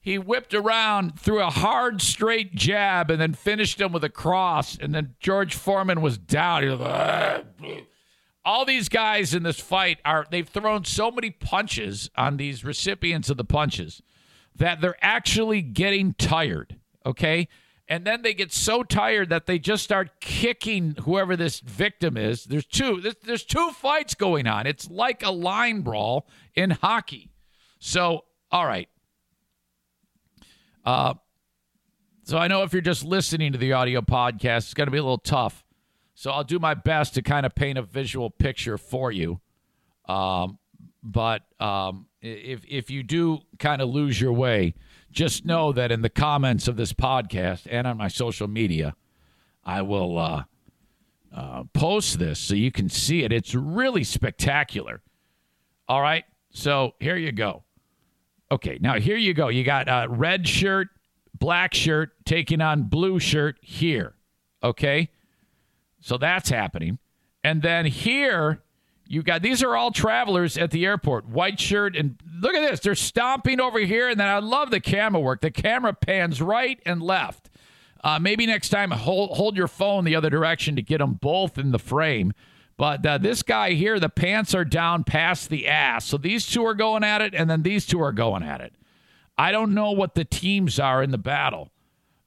[0.00, 4.76] he whipped around, threw a hard straight jab, and then finished him with a cross,
[4.76, 6.68] and then George Foreman was down.
[6.68, 7.86] Was like,
[8.44, 13.30] all these guys in this fight are they've thrown so many punches on these recipients
[13.30, 14.02] of the punches
[14.54, 17.48] that they're actually getting tired okay?
[17.88, 22.44] And then they get so tired that they just start kicking whoever this victim is.
[22.44, 23.02] There's two.
[23.22, 24.66] There's, two fights going on.
[24.66, 27.30] It's like a line brawl in hockey.
[27.80, 28.88] So, all right.
[30.84, 31.14] Uh,
[32.24, 34.98] so I know if you're just listening to the audio podcast, it's going to be
[34.98, 35.64] a little tough.
[36.14, 39.40] So I'll do my best to kind of paint a visual picture for you.
[40.08, 40.58] Um,
[41.02, 44.74] but um, if if you do kind of lose your way,
[45.12, 48.96] just know that in the comments of this podcast and on my social media,
[49.64, 50.44] I will uh,
[51.34, 53.32] uh, post this so you can see it.
[53.32, 55.02] It's really spectacular.
[55.88, 56.24] All right.
[56.50, 57.62] So here you go.
[58.50, 58.78] Okay.
[58.80, 59.48] Now here you go.
[59.48, 60.88] You got a red shirt,
[61.38, 64.14] black shirt taking on blue shirt here.
[64.62, 65.10] Okay.
[66.00, 66.98] So that's happening.
[67.44, 68.62] And then here
[69.12, 71.26] you got these are all travelers at the airport.
[71.26, 72.80] White shirt and look at this.
[72.80, 75.42] They're stomping over here, and then I love the camera work.
[75.42, 77.50] The camera pans right and left.
[78.02, 81.58] Uh, maybe next time hold hold your phone the other direction to get them both
[81.58, 82.32] in the frame.
[82.78, 86.06] But uh, this guy here, the pants are down past the ass.
[86.06, 88.74] So these two are going at it, and then these two are going at it.
[89.36, 91.68] I don't know what the teams are in the battle,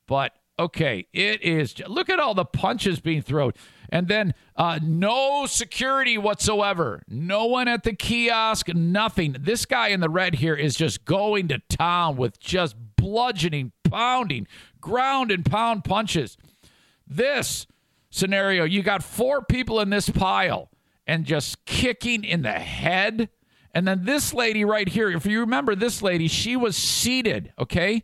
[0.05, 1.79] but okay, it is.
[1.87, 3.53] Look at all the punches being thrown.
[3.95, 7.01] And then uh, no security whatsoever.
[7.07, 9.37] No one at the kiosk, nothing.
[9.39, 14.47] This guy in the red here is just going to town with just bludgeoning, pounding,
[14.81, 16.35] ground and pound punches.
[17.07, 17.67] This
[18.09, 20.69] scenario, you got four people in this pile
[21.07, 23.29] and just kicking in the head.
[23.73, 28.03] And then this lady right here, if you remember this lady, she was seated, okay?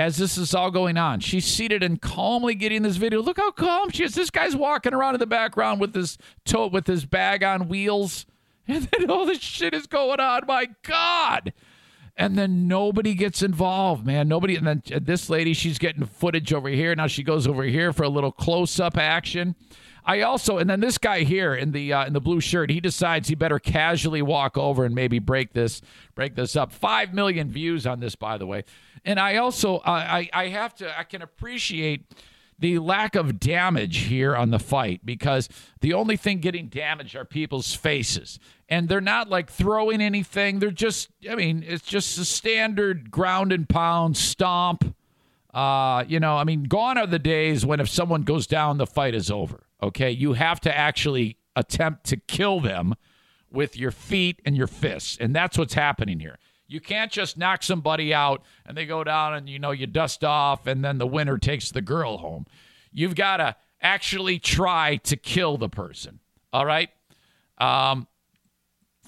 [0.00, 1.20] As this is all going on.
[1.20, 3.20] She's seated and calmly getting this video.
[3.20, 4.14] Look how calm she is.
[4.14, 8.26] This guy's walking around in the background with his tote with his bag on wheels.
[8.68, 10.42] And then all this shit is going on.
[10.46, 11.52] My God.
[12.16, 14.28] And then nobody gets involved, man.
[14.28, 14.54] Nobody.
[14.54, 16.94] And then this lady, she's getting footage over here.
[16.94, 19.56] Now she goes over here for a little close up action.
[20.04, 22.80] I also, and then this guy here in the uh, in the blue shirt, he
[22.80, 25.82] decides he better casually walk over and maybe break this
[26.14, 26.72] break this up.
[26.72, 28.64] Five million views on this, by the way.
[29.04, 32.04] And I also I I have to I can appreciate
[32.60, 35.48] the lack of damage here on the fight because
[35.80, 38.38] the only thing getting damaged are people's faces.
[38.68, 40.58] And they're not like throwing anything.
[40.58, 44.94] They're just, I mean, it's just a standard ground and pound stomp.
[45.52, 48.86] Uh, you know, I mean, gone are the days when if someone goes down, the
[48.86, 49.64] fight is over.
[49.82, 50.10] Okay.
[50.10, 52.94] You have to actually attempt to kill them
[53.50, 55.16] with your feet and your fists.
[55.18, 56.38] And that's what's happening here.
[56.70, 60.22] You can't just knock somebody out and they go down and you know you dust
[60.22, 62.46] off and then the winner takes the girl home.
[62.92, 66.20] You've got to actually try to kill the person.
[66.52, 66.90] All right.
[67.58, 68.06] Um,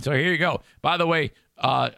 [0.01, 0.61] so here you go.
[0.83, 1.91] By the way, uh,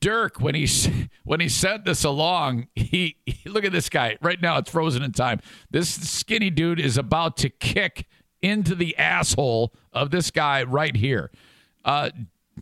[0.00, 0.66] Dirk, when he
[1.24, 4.56] when he sent this along, he, he, look at this guy right now.
[4.56, 5.40] It's frozen in time.
[5.70, 8.06] This skinny dude is about to kick
[8.40, 11.30] into the asshole of this guy right here.
[11.84, 12.10] Uh,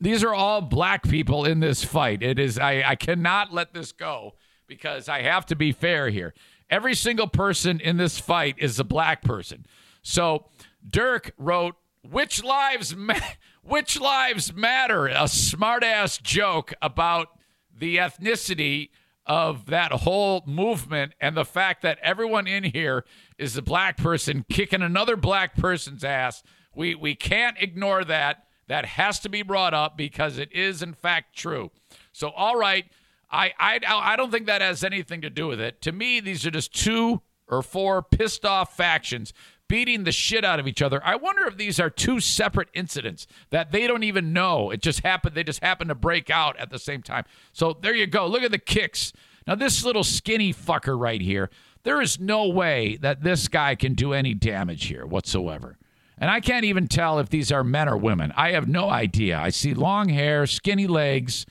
[0.01, 2.23] these are all black people in this fight.
[2.23, 4.35] It is I, I cannot let this go
[4.67, 6.35] because I have to be fair here.
[6.71, 9.67] Every single person in this fight is a black person.
[10.03, 10.47] So
[10.87, 13.15] Dirk wrote, "Which lives ma-
[13.63, 17.29] which lives matter?" A smartass joke about
[17.75, 18.91] the ethnicity
[19.27, 23.05] of that whole movement and the fact that everyone in here
[23.39, 26.43] is a black person kicking another black person's ass.
[26.75, 28.45] We we can't ignore that.
[28.69, 31.71] That has to be brought up because it is, in fact, true.
[32.13, 32.87] So, all right,
[33.31, 35.81] I, I, I don't think that has anything to do with it.
[35.83, 39.33] To me, these are just two or four pissed off factions
[39.69, 41.01] beating the shit out of each other.
[41.05, 44.71] I wonder if these are two separate incidents that they don't even know.
[44.71, 45.35] It just happened.
[45.35, 47.25] They just happened to break out at the same time.
[47.53, 48.27] So there you go.
[48.27, 49.13] Look at the kicks.
[49.47, 51.51] Now, this little skinny fucker right here,
[51.83, 55.78] there is no way that this guy can do any damage here whatsoever.
[56.21, 58.33] And I can't even tell if these are men or women.
[58.37, 59.39] I have no idea.
[59.39, 61.47] I see long hair, skinny legs,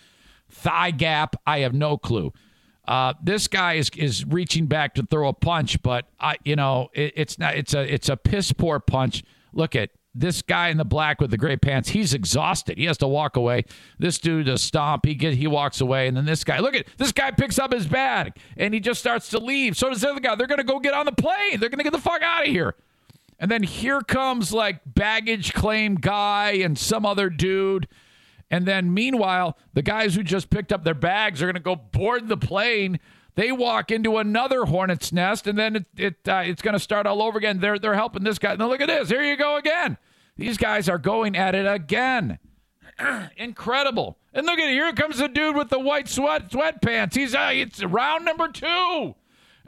[0.50, 1.36] thigh gap.
[1.46, 2.34] I have no clue.
[2.88, 6.90] Uh, this guy is is reaching back to throw a punch, but I, you know,
[6.94, 7.56] it, it's not.
[7.56, 9.24] It's a it's a piss poor punch.
[9.52, 11.90] Look at this guy in the black with the gray pants.
[11.90, 12.78] He's exhausted.
[12.78, 13.66] He has to walk away.
[14.00, 15.06] This dude a stomp.
[15.06, 16.60] He get he walks away, and then this guy.
[16.60, 19.76] Look at this guy picks up his bag and he just starts to leave.
[19.76, 20.36] So does the other guy.
[20.36, 21.60] They're gonna go get on the plane.
[21.60, 22.76] They're gonna get the fuck out of here.
[23.40, 27.88] And then here comes like baggage claim guy and some other dude.
[28.50, 31.76] And then meanwhile, the guys who just picked up their bags are going to go
[31.76, 33.00] board the plane.
[33.36, 37.06] They walk into another hornet's nest, and then it, it uh, it's going to start
[37.06, 37.60] all over again.
[37.60, 38.56] They're they're helping this guy.
[38.56, 39.10] Now look at this.
[39.10, 39.98] Here you go again.
[40.38, 42.40] These guys are going at it again.
[43.38, 44.18] Incredible.
[44.34, 44.74] And look at it.
[44.74, 47.16] Here comes the dude with the white sweat sweatpants.
[47.16, 49.16] He's uh, it's round number two.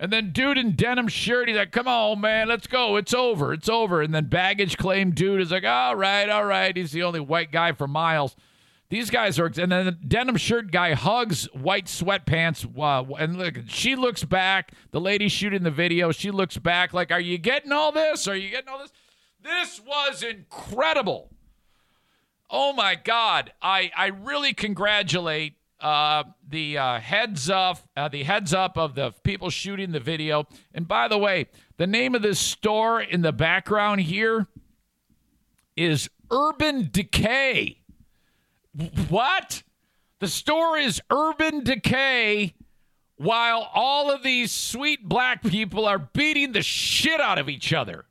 [0.01, 2.95] And then dude in denim shirt, he's like, come on, man, let's go.
[2.95, 3.51] It's over.
[3.51, 4.01] It's over.
[4.01, 6.75] And then baggage claim dude is like, all right, all right.
[6.75, 8.33] He's the only white guy for miles.
[8.89, 12.65] These guys are, and then the denim shirt guy hugs white sweatpants.
[12.65, 14.71] Uh, and look, she looks back.
[14.91, 18.25] The lady shooting the video, she looks back like, are you getting all this?
[18.27, 18.93] Are you getting all this?
[19.43, 21.29] This was incredible.
[22.49, 23.51] Oh my God.
[23.61, 29.13] I, I really congratulate uh, the uh, heads up, uh, the heads up of the
[29.23, 30.45] people shooting the video.
[30.73, 34.47] And by the way, the name of this store in the background here
[35.75, 37.79] is Urban Decay.
[39.07, 39.63] What?
[40.19, 42.53] The store is Urban Decay
[43.15, 48.05] while all of these sweet black people are beating the shit out of each other.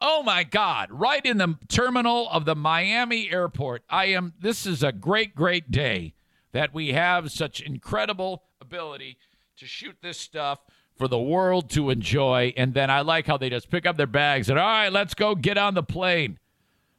[0.00, 3.82] Oh my God, right in the terminal of the Miami airport.
[3.90, 6.14] I am, this is a great, great day
[6.52, 9.18] that we have such incredible ability
[9.56, 10.60] to shoot this stuff
[10.96, 12.52] for the world to enjoy.
[12.56, 15.14] And then I like how they just pick up their bags and, all right, let's
[15.14, 16.38] go get on the plane.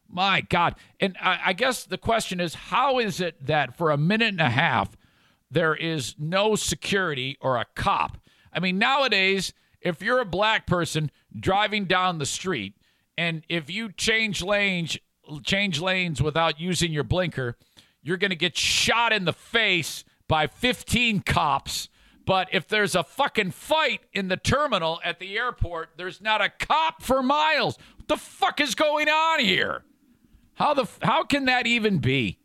[0.07, 0.75] My God.
[0.99, 4.41] And I, I guess the question is how is it that for a minute and
[4.41, 4.97] a half,
[5.51, 8.17] there is no security or a cop?
[8.51, 12.73] I mean, nowadays, if you're a black person driving down the street
[13.17, 14.97] and if you change lanes,
[15.43, 17.55] change lanes without using your blinker,
[18.01, 21.89] you're going to get shot in the face by 15 cops.
[22.25, 26.49] But if there's a fucking fight in the terminal at the airport, there's not a
[26.49, 27.77] cop for miles.
[27.97, 29.83] What the fuck is going on here?
[30.53, 32.37] How the how can that even be?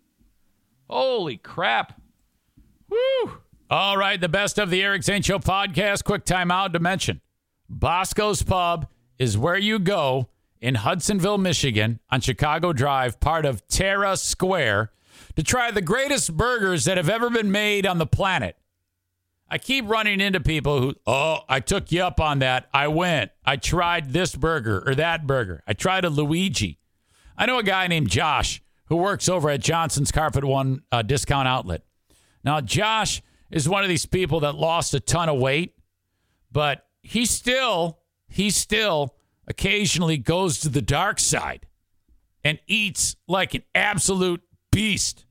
[0.88, 2.00] Holy crap.
[2.88, 3.38] Woo.
[3.68, 6.04] All right, the best of the Eric Zane Show podcast.
[6.04, 7.20] Quick timeout to mention.
[7.68, 8.86] Bosco's Pub
[9.18, 10.28] is where you go
[10.60, 14.92] in Hudsonville, Michigan on Chicago Drive, part of Terra Square
[15.36, 18.56] to try the greatest burgers that have ever been made on the planet.
[19.48, 22.68] I keep running into people who, oh, I took you up on that.
[22.72, 23.30] I went.
[23.44, 25.62] I tried this burger or that burger.
[25.66, 26.78] I tried a Luigi.
[27.36, 31.48] I know a guy named Josh who works over at Johnson's Carpet One uh, discount
[31.48, 31.82] outlet.
[32.42, 35.74] Now, Josh is one of these people that lost a ton of weight,
[36.50, 39.14] but he still, he still
[39.46, 41.66] occasionally goes to the dark side
[42.44, 44.42] and eats like an absolute
[44.74, 45.24] beast.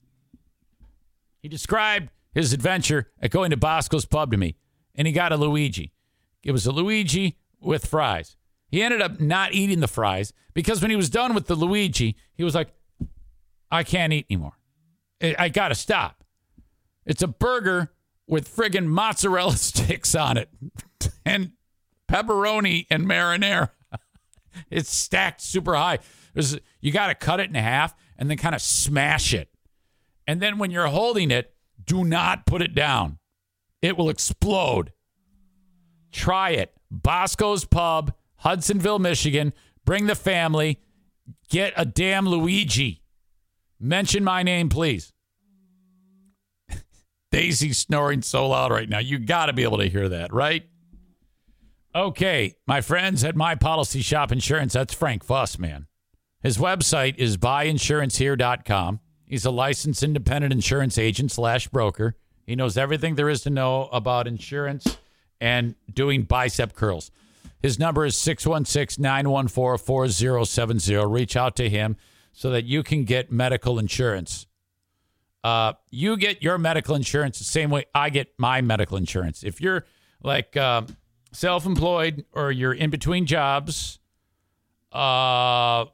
[1.41, 4.55] He described his adventure at going to Bosco's pub to me,
[4.95, 5.91] and he got a Luigi.
[6.43, 8.37] It was a Luigi with fries.
[8.69, 12.15] He ended up not eating the fries because when he was done with the Luigi,
[12.33, 12.69] he was like,
[13.69, 14.57] I can't eat anymore.
[15.21, 16.23] I got to stop.
[17.05, 17.91] It's a burger
[18.27, 20.49] with friggin' mozzarella sticks on it
[21.25, 21.51] and
[22.09, 23.69] pepperoni and marinara.
[24.69, 25.99] it's stacked super high.
[26.81, 29.49] You got to cut it in half and then kind of smash it.
[30.28, 31.53] And then when you're holding it,
[31.84, 33.20] do not put it down.
[33.82, 34.93] It will explode.
[36.11, 36.74] Try it.
[36.89, 39.53] Bosco's Pub, Hudsonville, Michigan.
[39.86, 40.80] Bring the family.
[41.49, 43.03] Get a damn Luigi.
[43.80, 45.11] Mention my name, please.
[47.32, 48.99] Daisy's snoring so loud right now.
[48.99, 50.66] You got to be able to hear that, right?
[51.95, 55.88] Okay, my friends at My Policy Shop Insurance, that's Frank Fuss, man.
[56.43, 58.99] His website is buyinsurancehere.com.
[59.25, 62.17] He's a licensed independent insurance agent slash broker.
[62.45, 64.97] He knows everything there is to know about insurance
[65.39, 67.09] and doing bicep curls.
[67.61, 70.95] His number is 616 914 4070.
[71.05, 71.95] Reach out to him
[72.33, 74.45] so that you can get medical insurance.
[75.45, 79.43] Uh, you get your medical insurance the same way I get my medical insurance.
[79.43, 79.85] If you're
[80.21, 80.83] like uh,
[81.31, 83.99] self employed or you're in between jobs,
[84.91, 85.85] uh,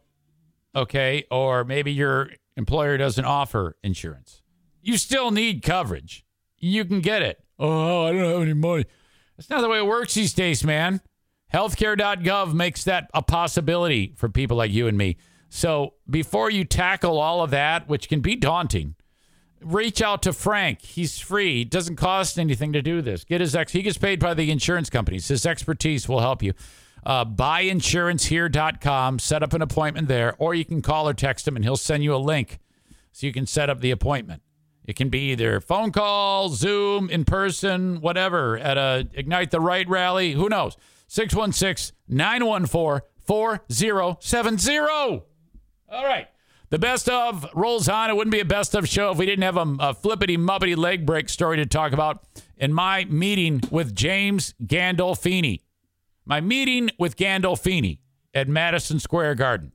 [0.75, 4.41] okay, or maybe your employer doesn't offer insurance.
[4.81, 6.25] You still need coverage.
[6.57, 7.39] You can get it.
[7.57, 8.85] Oh, I don't have any money.
[9.37, 11.01] That's not the way it works these days, man.
[11.53, 15.17] Healthcare.gov makes that a possibility for people like you and me.
[15.49, 18.95] So before you tackle all of that, which can be daunting,
[19.61, 20.81] reach out to Frank.
[20.81, 21.61] He's free.
[21.61, 23.23] It doesn't cost anything to do this.
[23.23, 23.71] Get his ex.
[23.71, 25.27] He gets paid by the insurance companies.
[25.27, 26.53] His expertise will help you.
[27.05, 29.19] Uh, buyinsurancehere.com.
[29.19, 32.03] Set up an appointment there, or you can call or text him, and he'll send
[32.03, 32.59] you a link
[33.11, 34.41] so you can set up the appointment.
[34.85, 39.87] It can be either phone call, Zoom, in person, whatever, at a Ignite the Right
[39.87, 40.33] rally.
[40.33, 40.77] Who knows?
[41.07, 44.79] 616 914 4070.
[44.79, 45.23] All
[45.91, 46.27] right.
[46.71, 48.09] The best of rolls on.
[48.09, 50.77] It wouldn't be a best of show if we didn't have a, a flippity muppity
[50.77, 52.23] leg break story to talk about
[52.57, 55.61] in my meeting with James Gandolfini.
[56.29, 57.97] My meeting with Gandolfini
[58.35, 59.71] at Madison Square Garden.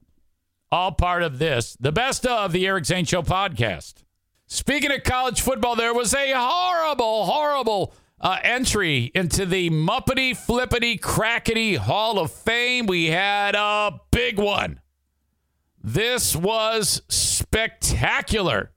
[0.70, 4.04] All part of this, the best of the Eric Zane Show podcast.
[4.46, 10.96] Speaking of college football, there was a horrible, horrible uh, entry into the Muppety Flippity
[10.96, 12.86] Crackety Hall of Fame.
[12.86, 14.78] We had a big one.
[15.82, 18.70] This was spectacular.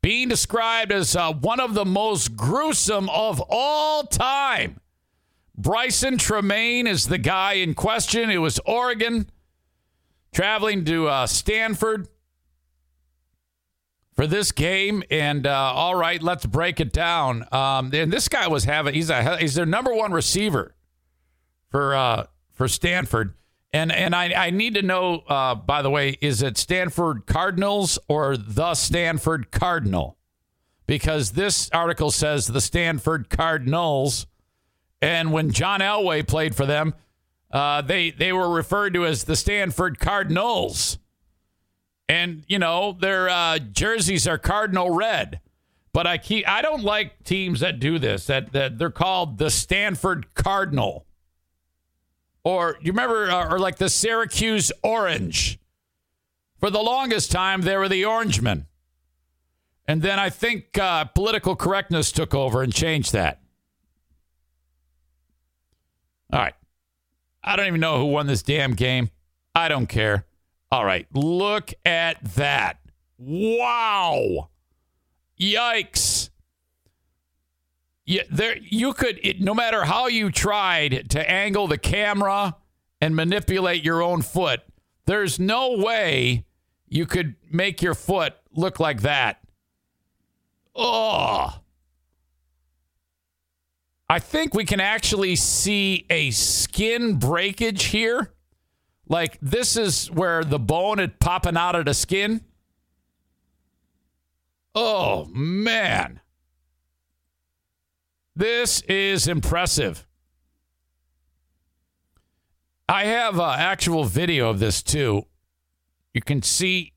[0.00, 4.78] Being described as uh, one of the most gruesome of all time.
[5.60, 8.30] Brycen Tremayne is the guy in question.
[8.30, 9.30] It was Oregon
[10.32, 12.08] traveling to uh, Stanford
[14.14, 15.02] for this game.
[15.10, 17.46] And uh, all right, let's break it down.
[17.52, 20.74] Um, and this guy was having he's a he's their number one receiver
[21.68, 23.34] for uh, for Stanford.
[23.72, 27.98] And and I, I need to know, uh, by the way, is it Stanford Cardinals
[28.08, 30.16] or the Stanford Cardinal?
[30.86, 34.26] Because this article says the Stanford Cardinals,
[35.02, 36.94] and when John Elway played for them,
[37.50, 40.98] uh, they they were referred to as the Stanford Cardinals,
[42.08, 45.40] and you know their uh, jerseys are cardinal red.
[45.92, 48.26] But I keep I don't like teams that do this.
[48.26, 51.06] That that they're called the Stanford Cardinal.
[52.42, 55.58] Or you remember, uh, or like the Syracuse Orange.
[56.58, 58.66] For the longest time, they were the Orangemen.
[59.86, 63.40] And then I think uh, political correctness took over and changed that.
[66.32, 66.54] All right.
[67.42, 69.10] I don't even know who won this damn game.
[69.54, 70.26] I don't care.
[70.70, 71.06] All right.
[71.12, 72.78] Look at that.
[73.18, 74.50] Wow.
[75.40, 76.30] Yikes.
[78.04, 82.56] Yeah, there you could it, no matter how you tried to angle the camera
[83.00, 84.60] and manipulate your own foot,
[85.06, 86.44] there's no way
[86.88, 89.40] you could make your foot look like that.
[90.74, 91.60] Oh.
[94.10, 98.32] I think we can actually see a skin breakage here.
[99.08, 102.40] Like this is where the bone is popping out of the skin.
[104.74, 106.18] Oh man.
[108.34, 110.04] This is impressive.
[112.88, 115.26] I have uh, actual video of this too.
[116.14, 116.94] You can see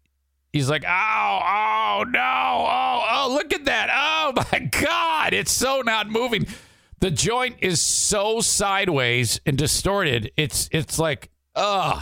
[0.51, 3.91] he's like, ow, oh, no, oh, oh, look at that.
[3.93, 5.35] Oh my God.
[5.35, 6.47] It's so not moving.
[7.03, 10.31] The joint is so sideways and distorted.
[10.37, 12.01] It's it's like, ugh.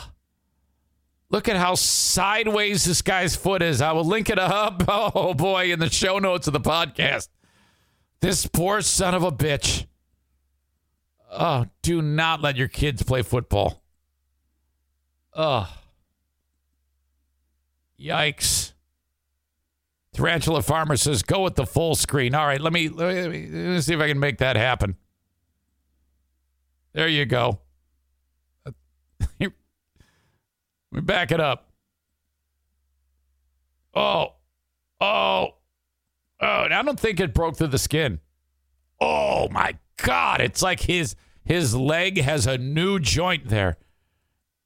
[1.31, 3.81] Look at how sideways this guy's foot is.
[3.81, 4.83] I will link it up.
[4.87, 7.29] Oh boy, in the show notes of the podcast.
[8.19, 9.87] This poor son of a bitch.
[11.31, 13.81] Oh, do not let your kids play football.
[15.33, 15.67] Ugh.
[17.99, 18.70] Yikes.
[20.21, 22.35] Tarantula Farmer says, go with the full screen.
[22.35, 24.95] All right, let me, let me, let me see if I can make that happen.
[26.93, 27.59] There you go.
[29.39, 29.51] let
[30.91, 31.71] me back it up.
[33.95, 34.33] Oh,
[34.99, 35.55] oh,
[36.41, 38.19] Oh, I don't think it broke through the skin.
[38.99, 43.77] Oh my god, it's like his his leg has a new joint there.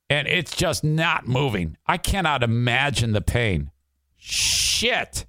[0.10, 1.78] And it's just not moving.
[1.86, 3.72] I cannot imagine the pain.
[4.18, 5.26] Shit.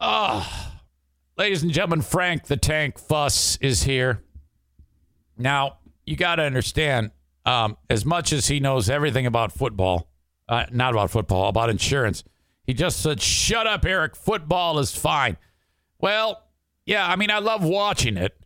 [0.00, 0.72] Oh.
[1.36, 4.22] Ladies and gentlemen, Frank the Tank Fuss is here.
[5.36, 7.10] Now, you got to understand,
[7.44, 10.08] um, as much as he knows everything about football,
[10.48, 12.24] uh, not about football, about insurance,
[12.64, 14.16] he just said, Shut up, Eric.
[14.16, 15.36] Football is fine.
[15.98, 16.42] Well,
[16.84, 18.36] yeah, I mean, I love watching it,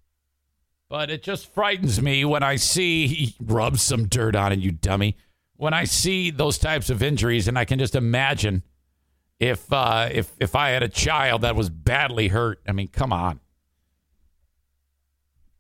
[0.89, 4.73] but it just frightens me when I see he rubs some dirt on it, you
[4.73, 5.17] dummy.
[5.57, 8.63] When I see those types of injuries, and I can just imagine
[9.41, 12.61] if uh, if if I had a child that was badly hurt.
[12.69, 13.41] I mean, come on.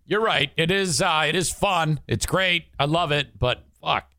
[0.05, 0.51] You're right.
[0.57, 2.01] It is uh, it is fun.
[2.07, 2.66] It's great.
[2.78, 4.11] I love it, but fuck.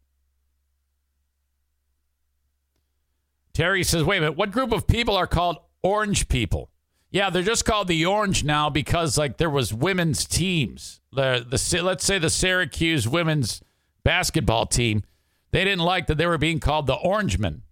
[3.53, 6.69] Terry says, wait a minute, what group of people are called orange people?
[7.11, 11.01] Yeah, they're just called the orange now because like there was women's teams.
[11.11, 13.61] The the let's say the Syracuse women's
[14.03, 15.03] basketball team,
[15.51, 17.63] they didn't like that they were being called the Orangemen.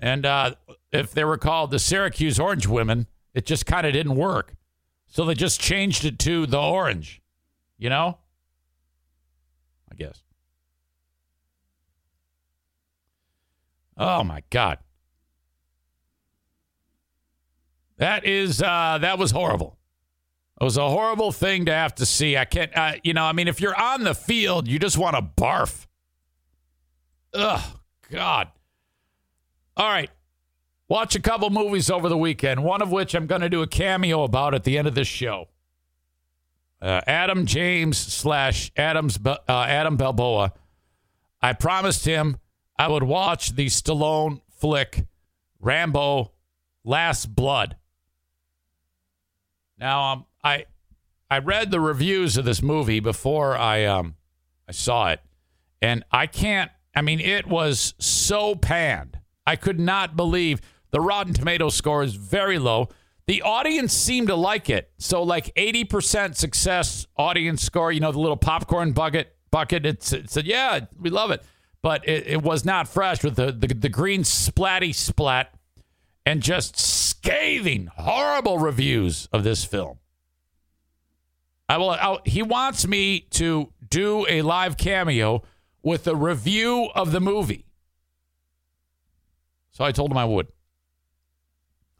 [0.00, 0.54] And uh,
[0.92, 4.54] if they were called the Syracuse Orange Women, it just kind of didn't work.
[5.06, 7.22] So they just changed it to the Orange.
[7.78, 8.18] You know?
[9.90, 10.22] I guess.
[13.96, 14.78] Oh my God.
[17.98, 19.78] That is uh that was horrible.
[20.60, 22.36] It was a horrible thing to have to see.
[22.36, 25.16] I can't uh, you know, I mean if you're on the field, you just want
[25.16, 25.86] to barf.
[27.34, 27.78] Ugh,
[28.10, 28.48] God.
[29.76, 30.10] All right.
[30.88, 33.66] Watch a couple movies over the weekend, one of which I'm going to do a
[33.66, 35.48] cameo about at the end of this show.
[36.80, 40.52] Uh, Adam James slash Adams uh, Adam Balboa.
[41.40, 42.36] I promised him
[42.78, 45.06] I would watch the Stallone flick
[45.60, 46.32] Rambo
[46.84, 47.76] Last Blood.
[49.78, 50.66] Now um, I
[51.30, 54.16] I read the reviews of this movie before I um
[54.68, 55.20] I saw it,
[55.80, 56.70] and I can't.
[56.94, 59.18] I mean, it was so panned.
[59.46, 62.88] I could not believe the Rotten Tomato score is very low.
[63.26, 64.90] The audience seemed to like it.
[64.98, 69.86] So like 80% success audience score, you know, the little popcorn bucket bucket.
[69.86, 71.42] It, said, yeah, we love it.
[71.82, 75.54] But it, it was not fresh with the, the, the green splatty splat
[76.26, 79.98] and just scathing, horrible reviews of this film.
[81.68, 81.90] I will.
[81.90, 85.42] I'll, he wants me to do a live cameo
[85.82, 87.63] with a review of the movie.
[89.74, 90.48] So I told him I would.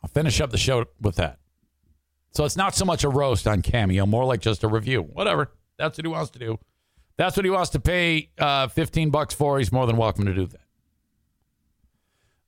[0.02, 1.38] I'll finish up the show with that.
[2.30, 5.02] So it's not so much a roast on Cameo, more like just a review.
[5.02, 5.52] Whatever.
[5.78, 6.58] That's what he wants to do.
[7.16, 9.58] That's what he wants to pay uh, 15 bucks for.
[9.58, 10.60] He's more than welcome to do that.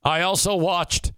[0.02, 1.12] I also watched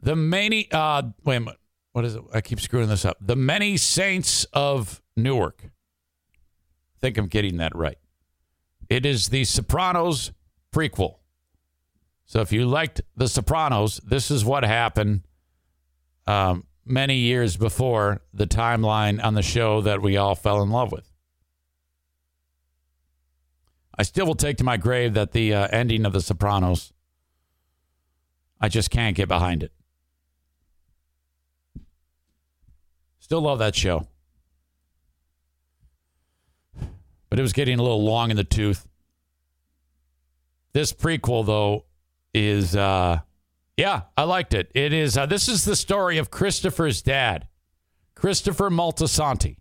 [0.00, 1.58] the many, uh, wait a minute.
[1.92, 2.22] What is it?
[2.32, 3.18] I keep screwing this up.
[3.20, 5.62] The Many Saints of Newark.
[5.64, 7.98] I think I'm getting that right.
[8.88, 10.32] It is the Sopranos
[10.74, 11.16] prequel.
[12.32, 15.20] So if you liked The Sopranos, this is what happened
[16.26, 20.92] um, many years before the timeline on the show that we all fell in love
[20.92, 21.12] with.
[23.98, 26.94] I still will take to my grave that the uh, ending of The Sopranos,
[28.58, 29.72] I just can't get behind it.
[33.18, 34.08] Still love that show.
[37.28, 38.88] But it was getting a little long in the tooth.
[40.72, 41.84] This prequel, though,
[42.34, 43.20] is uh,
[43.76, 44.70] yeah, I liked it.
[44.74, 45.16] It is.
[45.16, 47.48] Uh, this is the story of Christopher's dad,
[48.14, 49.56] Christopher Moltisanti.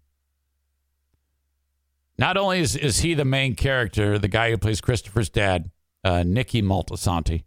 [2.17, 5.71] Not only is, is he the main character, the guy who plays Christopher's dad,
[6.03, 7.45] uh, Nicky Moltisanti,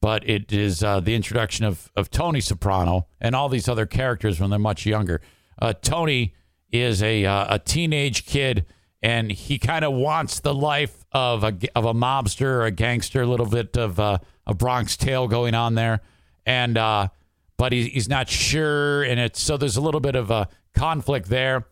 [0.00, 4.40] but it is uh, the introduction of, of Tony Soprano and all these other characters
[4.40, 5.20] when they're much younger.
[5.60, 6.34] Uh, Tony
[6.72, 8.64] is a, uh, a teenage kid,
[9.02, 13.22] and he kind of wants the life of a, of a mobster or a gangster,
[13.22, 16.00] a little bit of uh, a Bronx Tale going on there,
[16.46, 17.08] and uh,
[17.56, 21.28] but he, he's not sure, and it's so there's a little bit of a conflict
[21.28, 21.66] there.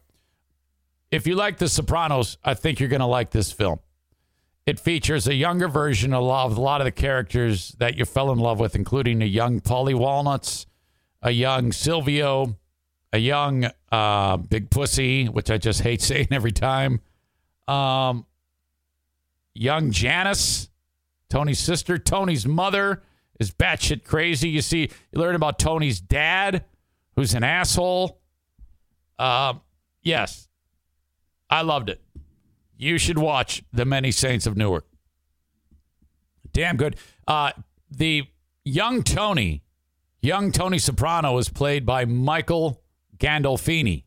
[1.10, 3.80] If you like The Sopranos, I think you're going to like this film.
[4.66, 8.38] It features a younger version of a lot of the characters that you fell in
[8.38, 10.66] love with, including a young Paulie Walnuts,
[11.22, 12.58] a young Silvio,
[13.10, 17.00] a young uh, Big Pussy, which I just hate saying every time,
[17.66, 18.26] um,
[19.58, 20.68] young Janice,
[21.28, 23.02] Tony's sister, Tony's mother
[23.38, 24.48] is batshit crazy.
[24.48, 26.64] You see, you learn about Tony's dad,
[27.16, 28.20] who's an asshole.
[29.18, 29.54] Uh,
[30.02, 30.48] yes,
[31.50, 32.00] I loved it.
[32.76, 34.86] You should watch The Many Saints of Newark.
[36.52, 36.96] Damn good.
[37.26, 37.52] Uh,
[37.90, 38.24] the
[38.64, 39.62] young Tony,
[40.22, 42.82] young Tony Soprano, is played by Michael
[43.18, 44.04] Gandolfini,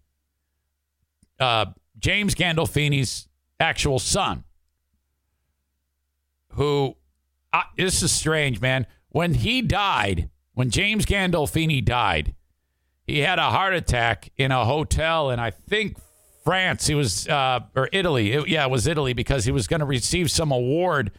[1.39, 1.66] uh,
[1.99, 3.28] James Gandolfini's
[3.60, 4.43] actual son,
[6.54, 6.95] who
[7.54, 8.86] I, this is strange, man.
[9.10, 12.34] When he died, when James Gandolfini died,
[13.06, 15.97] he had a heart attack in a hotel in I think
[16.43, 16.88] France.
[16.88, 18.32] He was uh, or Italy.
[18.34, 21.12] It, yeah, it was Italy because he was going to receive some award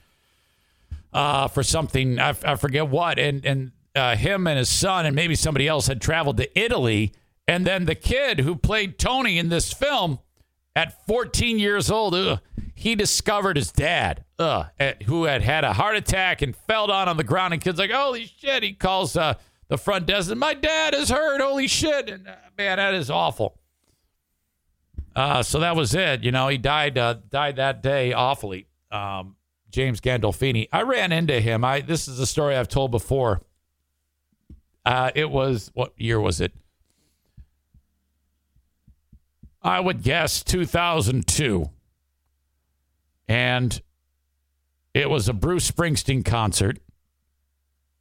[1.13, 2.19] uh, for something.
[2.19, 3.19] I, I, forget what.
[3.19, 7.13] And and uh, him and his son and maybe somebody else had traveled to Italy.
[7.47, 10.21] And then the kid who played Tony in this film
[10.75, 12.41] at 14 years old, ugh,
[12.83, 17.09] he discovered his dad, uh, at, who had had a heart attack and fell down
[17.09, 17.55] on the ground.
[17.55, 18.65] And kid's like, holy shit.
[18.65, 19.35] He calls uh,
[19.69, 21.41] the front desk and my dad is hurt.
[21.41, 22.09] Holy shit.
[22.09, 23.57] And uh, man, that is awful.
[25.15, 26.25] Uh, so that was it.
[26.25, 28.67] You know, he died uh, died that day awfully.
[28.91, 29.37] Um,
[29.71, 30.69] James Gandolfini.
[30.73, 31.65] I ran into him.
[31.65, 33.43] I this is a story I've told before.
[34.85, 36.53] Uh, it was what year was it?
[39.63, 41.71] I would guess 2002
[43.33, 43.81] and
[44.93, 46.79] it was a Bruce Springsteen concert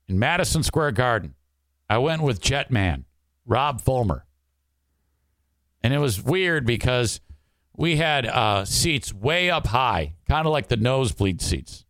[0.10, 1.36] in Madison Square Garden.
[1.90, 3.06] I went with Jetman,
[3.46, 4.26] Rob Fulmer.
[5.82, 7.22] And it was weird because
[7.78, 11.86] we had uh, seats way up high, kind of like the nosebleed seats.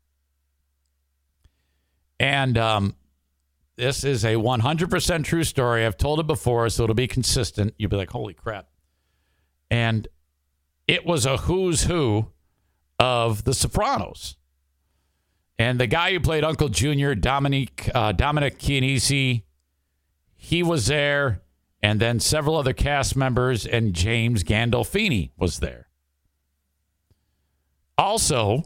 [2.20, 2.96] And um,
[3.76, 5.84] this is a 100% true story.
[5.84, 7.74] I've told it before, so it'll be consistent.
[7.80, 8.68] You'll be like, holy crap.
[9.72, 10.08] And
[10.88, 12.28] it was a who's who
[13.02, 14.38] of The Sopranos.
[15.58, 19.42] And the guy who played Uncle Junior, Dominic uh, Dominic Chianese,
[20.36, 21.42] he was there,
[21.82, 25.88] and then several other cast members, and James Gandolfini was there.
[27.98, 28.64] Also,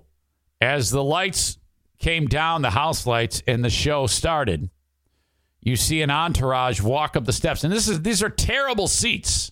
[0.60, 1.58] as the lights
[1.98, 4.70] came down, the house lights, and the show started,
[5.62, 9.52] you see an entourage walk up the steps, and this is these are terrible seats,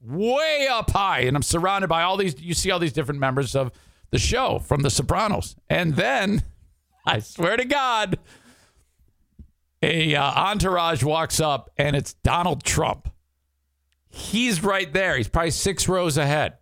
[0.00, 2.38] way up high, and I'm surrounded by all these.
[2.40, 3.72] You see all these different members of
[4.14, 6.44] the show from The Sopranos, and then
[7.06, 8.16] I swear to God,
[9.82, 13.10] a uh, entourage walks up, and it's Donald Trump.
[14.08, 15.16] He's right there.
[15.16, 16.58] He's probably six rows ahead,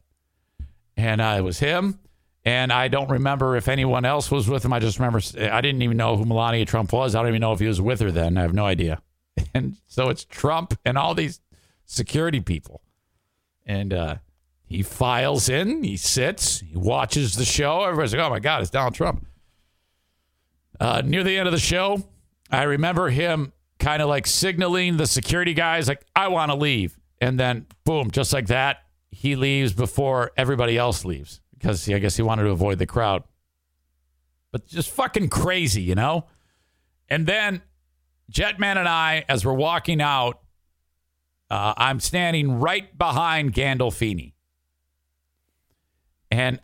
[0.96, 1.98] and uh, it was him.
[2.42, 4.72] And I don't remember if anyone else was with him.
[4.72, 7.14] I just remember I didn't even know who Melania Trump was.
[7.14, 8.38] I don't even know if he was with her then.
[8.38, 9.02] I have no idea.
[9.54, 11.40] And so it's Trump and all these
[11.84, 12.82] security people.
[13.66, 14.16] And uh,
[14.72, 17.84] he files in, he sits, he watches the show.
[17.84, 19.26] Everybody's like, oh my God, it's Donald Trump.
[20.80, 22.02] Uh, near the end of the show,
[22.50, 26.98] I remember him kind of like signaling the security guys, like, I want to leave.
[27.20, 28.78] And then, boom, just like that,
[29.10, 33.24] he leaves before everybody else leaves because I guess he wanted to avoid the crowd.
[34.52, 36.24] But just fucking crazy, you know?
[37.10, 37.60] And then
[38.32, 40.40] Jetman and I, as we're walking out,
[41.50, 44.32] uh, I'm standing right behind Gandolfini.
[46.32, 46.60] And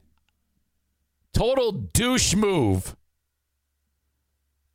[1.34, 2.96] total douche move.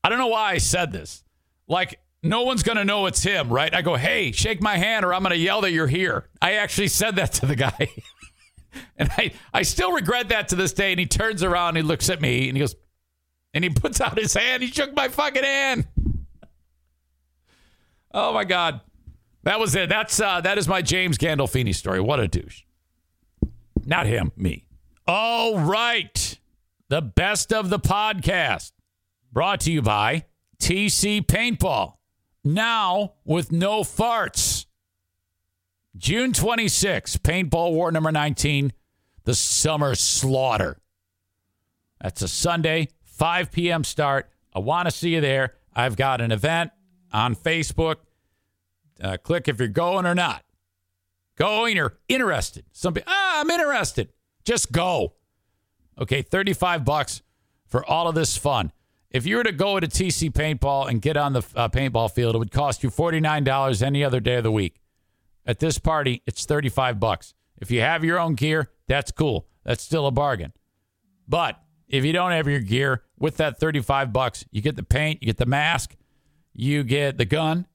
[0.04, 1.24] I don't know why I said this.
[1.68, 3.74] Like, no one's going to know it's him, right?
[3.74, 6.30] I go, hey, shake my hand or I'm going to yell that you're here.
[6.40, 7.90] I actually said that to the guy.
[8.98, 10.90] And I, I still regret that to this day.
[10.90, 12.76] And he turns around he looks at me and he goes,
[13.54, 14.64] and he puts out his hand.
[14.64, 15.86] He shook my fucking hand.
[18.12, 18.82] Oh my God.
[19.44, 19.90] That was it.
[19.90, 22.00] That's uh, that is my James Gandolfini story.
[22.00, 22.64] What a douche.
[23.86, 24.66] Not him, me.
[25.08, 26.40] All right.
[26.90, 28.72] The best of the podcast.
[29.32, 30.26] Brought to you by
[30.60, 31.96] TC Paintball.
[32.44, 34.66] Now with no farts.
[35.98, 38.74] June 26, Paintball War number 19,
[39.26, 40.78] the Summer Slaughter.
[42.02, 43.84] That's a Sunday, 5 p.m.
[43.84, 44.30] start.
[44.54, 45.54] I want to see you there.
[45.76, 46.72] I've got an event
[47.12, 47.98] on Facebook.
[49.02, 50.44] Uh, click if you're going or not.
[51.38, 52.66] Going or interested.
[52.72, 54.10] Some people, ah, I'm interested.
[54.44, 55.14] Just go.
[56.00, 57.22] Okay, 35 bucks
[57.68, 58.72] for all of this fun.
[59.12, 62.36] If you were to go to TC Paintball and get on the uh, paintball field,
[62.36, 64.80] it would cost you $49 any other day of the week.
[65.46, 67.36] At this party, it's 35 bucks.
[67.58, 69.48] If you have your own gear, that's cool.
[69.64, 70.54] That's still a bargain.
[71.28, 75.22] But if you don't have your gear with that 35 bucks, you get the paint,
[75.22, 75.96] you get the mask,
[76.54, 77.68] you get the gun,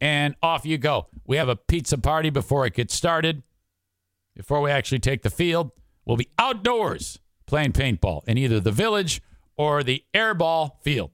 [0.00, 1.08] and off you go.
[1.26, 3.42] We have a pizza party before it gets started.
[4.34, 5.72] Before we actually take the field,
[6.08, 9.22] we'll be outdoors playing paintball in either the village
[9.56, 11.12] or the airball field.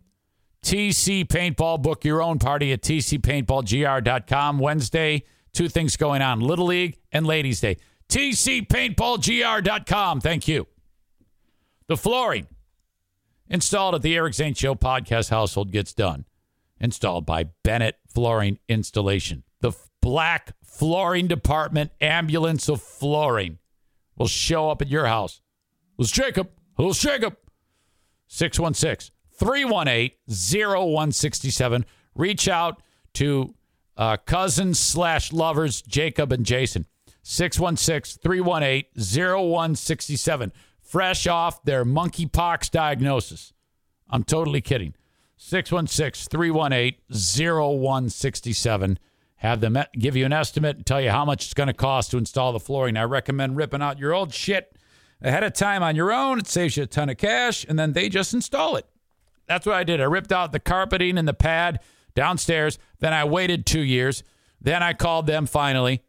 [0.65, 5.23] TC Paintball, book your own party at tcpaintballgr.com Wednesday,
[5.55, 7.79] Two things going on Little League and Ladies' Day.
[8.09, 10.21] TCPaintballGR.com.
[10.21, 10.67] Thank you.
[11.87, 12.49] The flooring
[13.49, 16.25] installed at the Eric Zane Show podcast household gets done.
[16.81, 19.45] Installed by Bennett Flooring Installation.
[19.61, 19.71] The
[20.03, 23.59] black flooring department ambulance of flooring
[24.17, 25.41] will show up at your house.
[25.97, 26.51] Who's Jacob?
[26.77, 27.37] Who's Jacob?
[28.29, 31.85] 616 318 0167.
[32.15, 32.83] Reach out
[33.15, 33.55] to
[33.97, 36.87] uh, cousins slash lovers, Jacob and Jason.
[37.23, 40.53] 616 318 0167.
[40.81, 43.53] Fresh off their monkeypox diagnosis.
[44.11, 44.95] I'm totally kidding.
[45.37, 48.99] 616 318 0167.
[49.45, 52.13] Have them give you an estimate and tell you how much it's going to cost
[52.13, 52.97] to install the flooring.
[52.97, 54.75] I recommend ripping out your old shit
[55.21, 56.39] ahead of time on your own.
[56.39, 58.87] It saves you a ton of cash, and then they just install it.
[59.47, 60.01] That's what I did.
[60.01, 61.81] I ripped out the carpeting and the pad
[62.15, 62.79] downstairs.
[63.01, 64.23] Then I waited two years.
[64.63, 66.01] Then I called them finally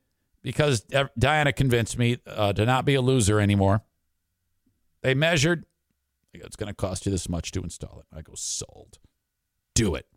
[0.42, 0.86] because
[1.20, 3.84] Diana convinced me uh, to not be a loser anymore.
[5.02, 5.66] They measured.
[6.34, 8.18] It's going to cost you this much to install it.
[8.18, 8.98] I go, sold.
[9.74, 10.08] Do it.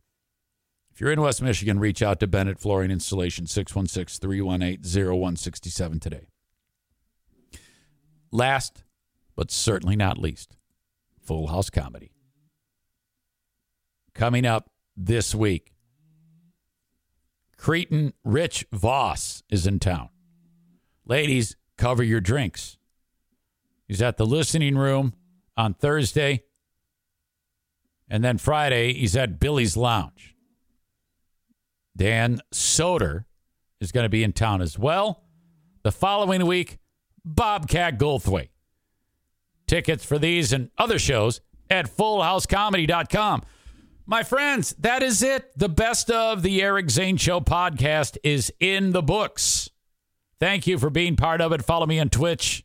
[0.99, 6.27] If you're in West Michigan, reach out to Bennett Flooring Installation, 616 318 0167 today.
[8.33, 8.83] Last,
[9.37, 10.57] but certainly not least,
[11.23, 12.11] Full House Comedy.
[14.13, 15.73] Coming up this week.
[17.57, 20.09] Cretin Rich Voss is in town.
[21.07, 22.77] Ladies, cover your drinks.
[23.87, 25.15] He's at the listening room
[25.57, 26.43] on Thursday.
[28.09, 30.35] And then Friday, he's at Billy's Lounge.
[31.99, 33.25] Dan Soder
[33.81, 35.25] is going to be in town as well.
[35.83, 36.79] The following week,
[37.25, 38.49] Bobcat Goldthwait.
[39.67, 43.43] Tickets for these and other shows at fullhousecomedy.com.
[44.07, 45.51] My friends, that is it.
[45.59, 49.69] The best of the Eric Zane Show podcast is in the books.
[50.41, 51.65] Thank you for being part of it.
[51.65, 52.65] Follow me on Twitch,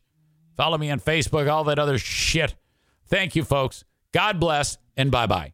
[0.56, 2.54] follow me on Facebook, all that other shit.
[3.08, 3.84] Thank you, folks.
[4.12, 5.53] God bless, and bye bye.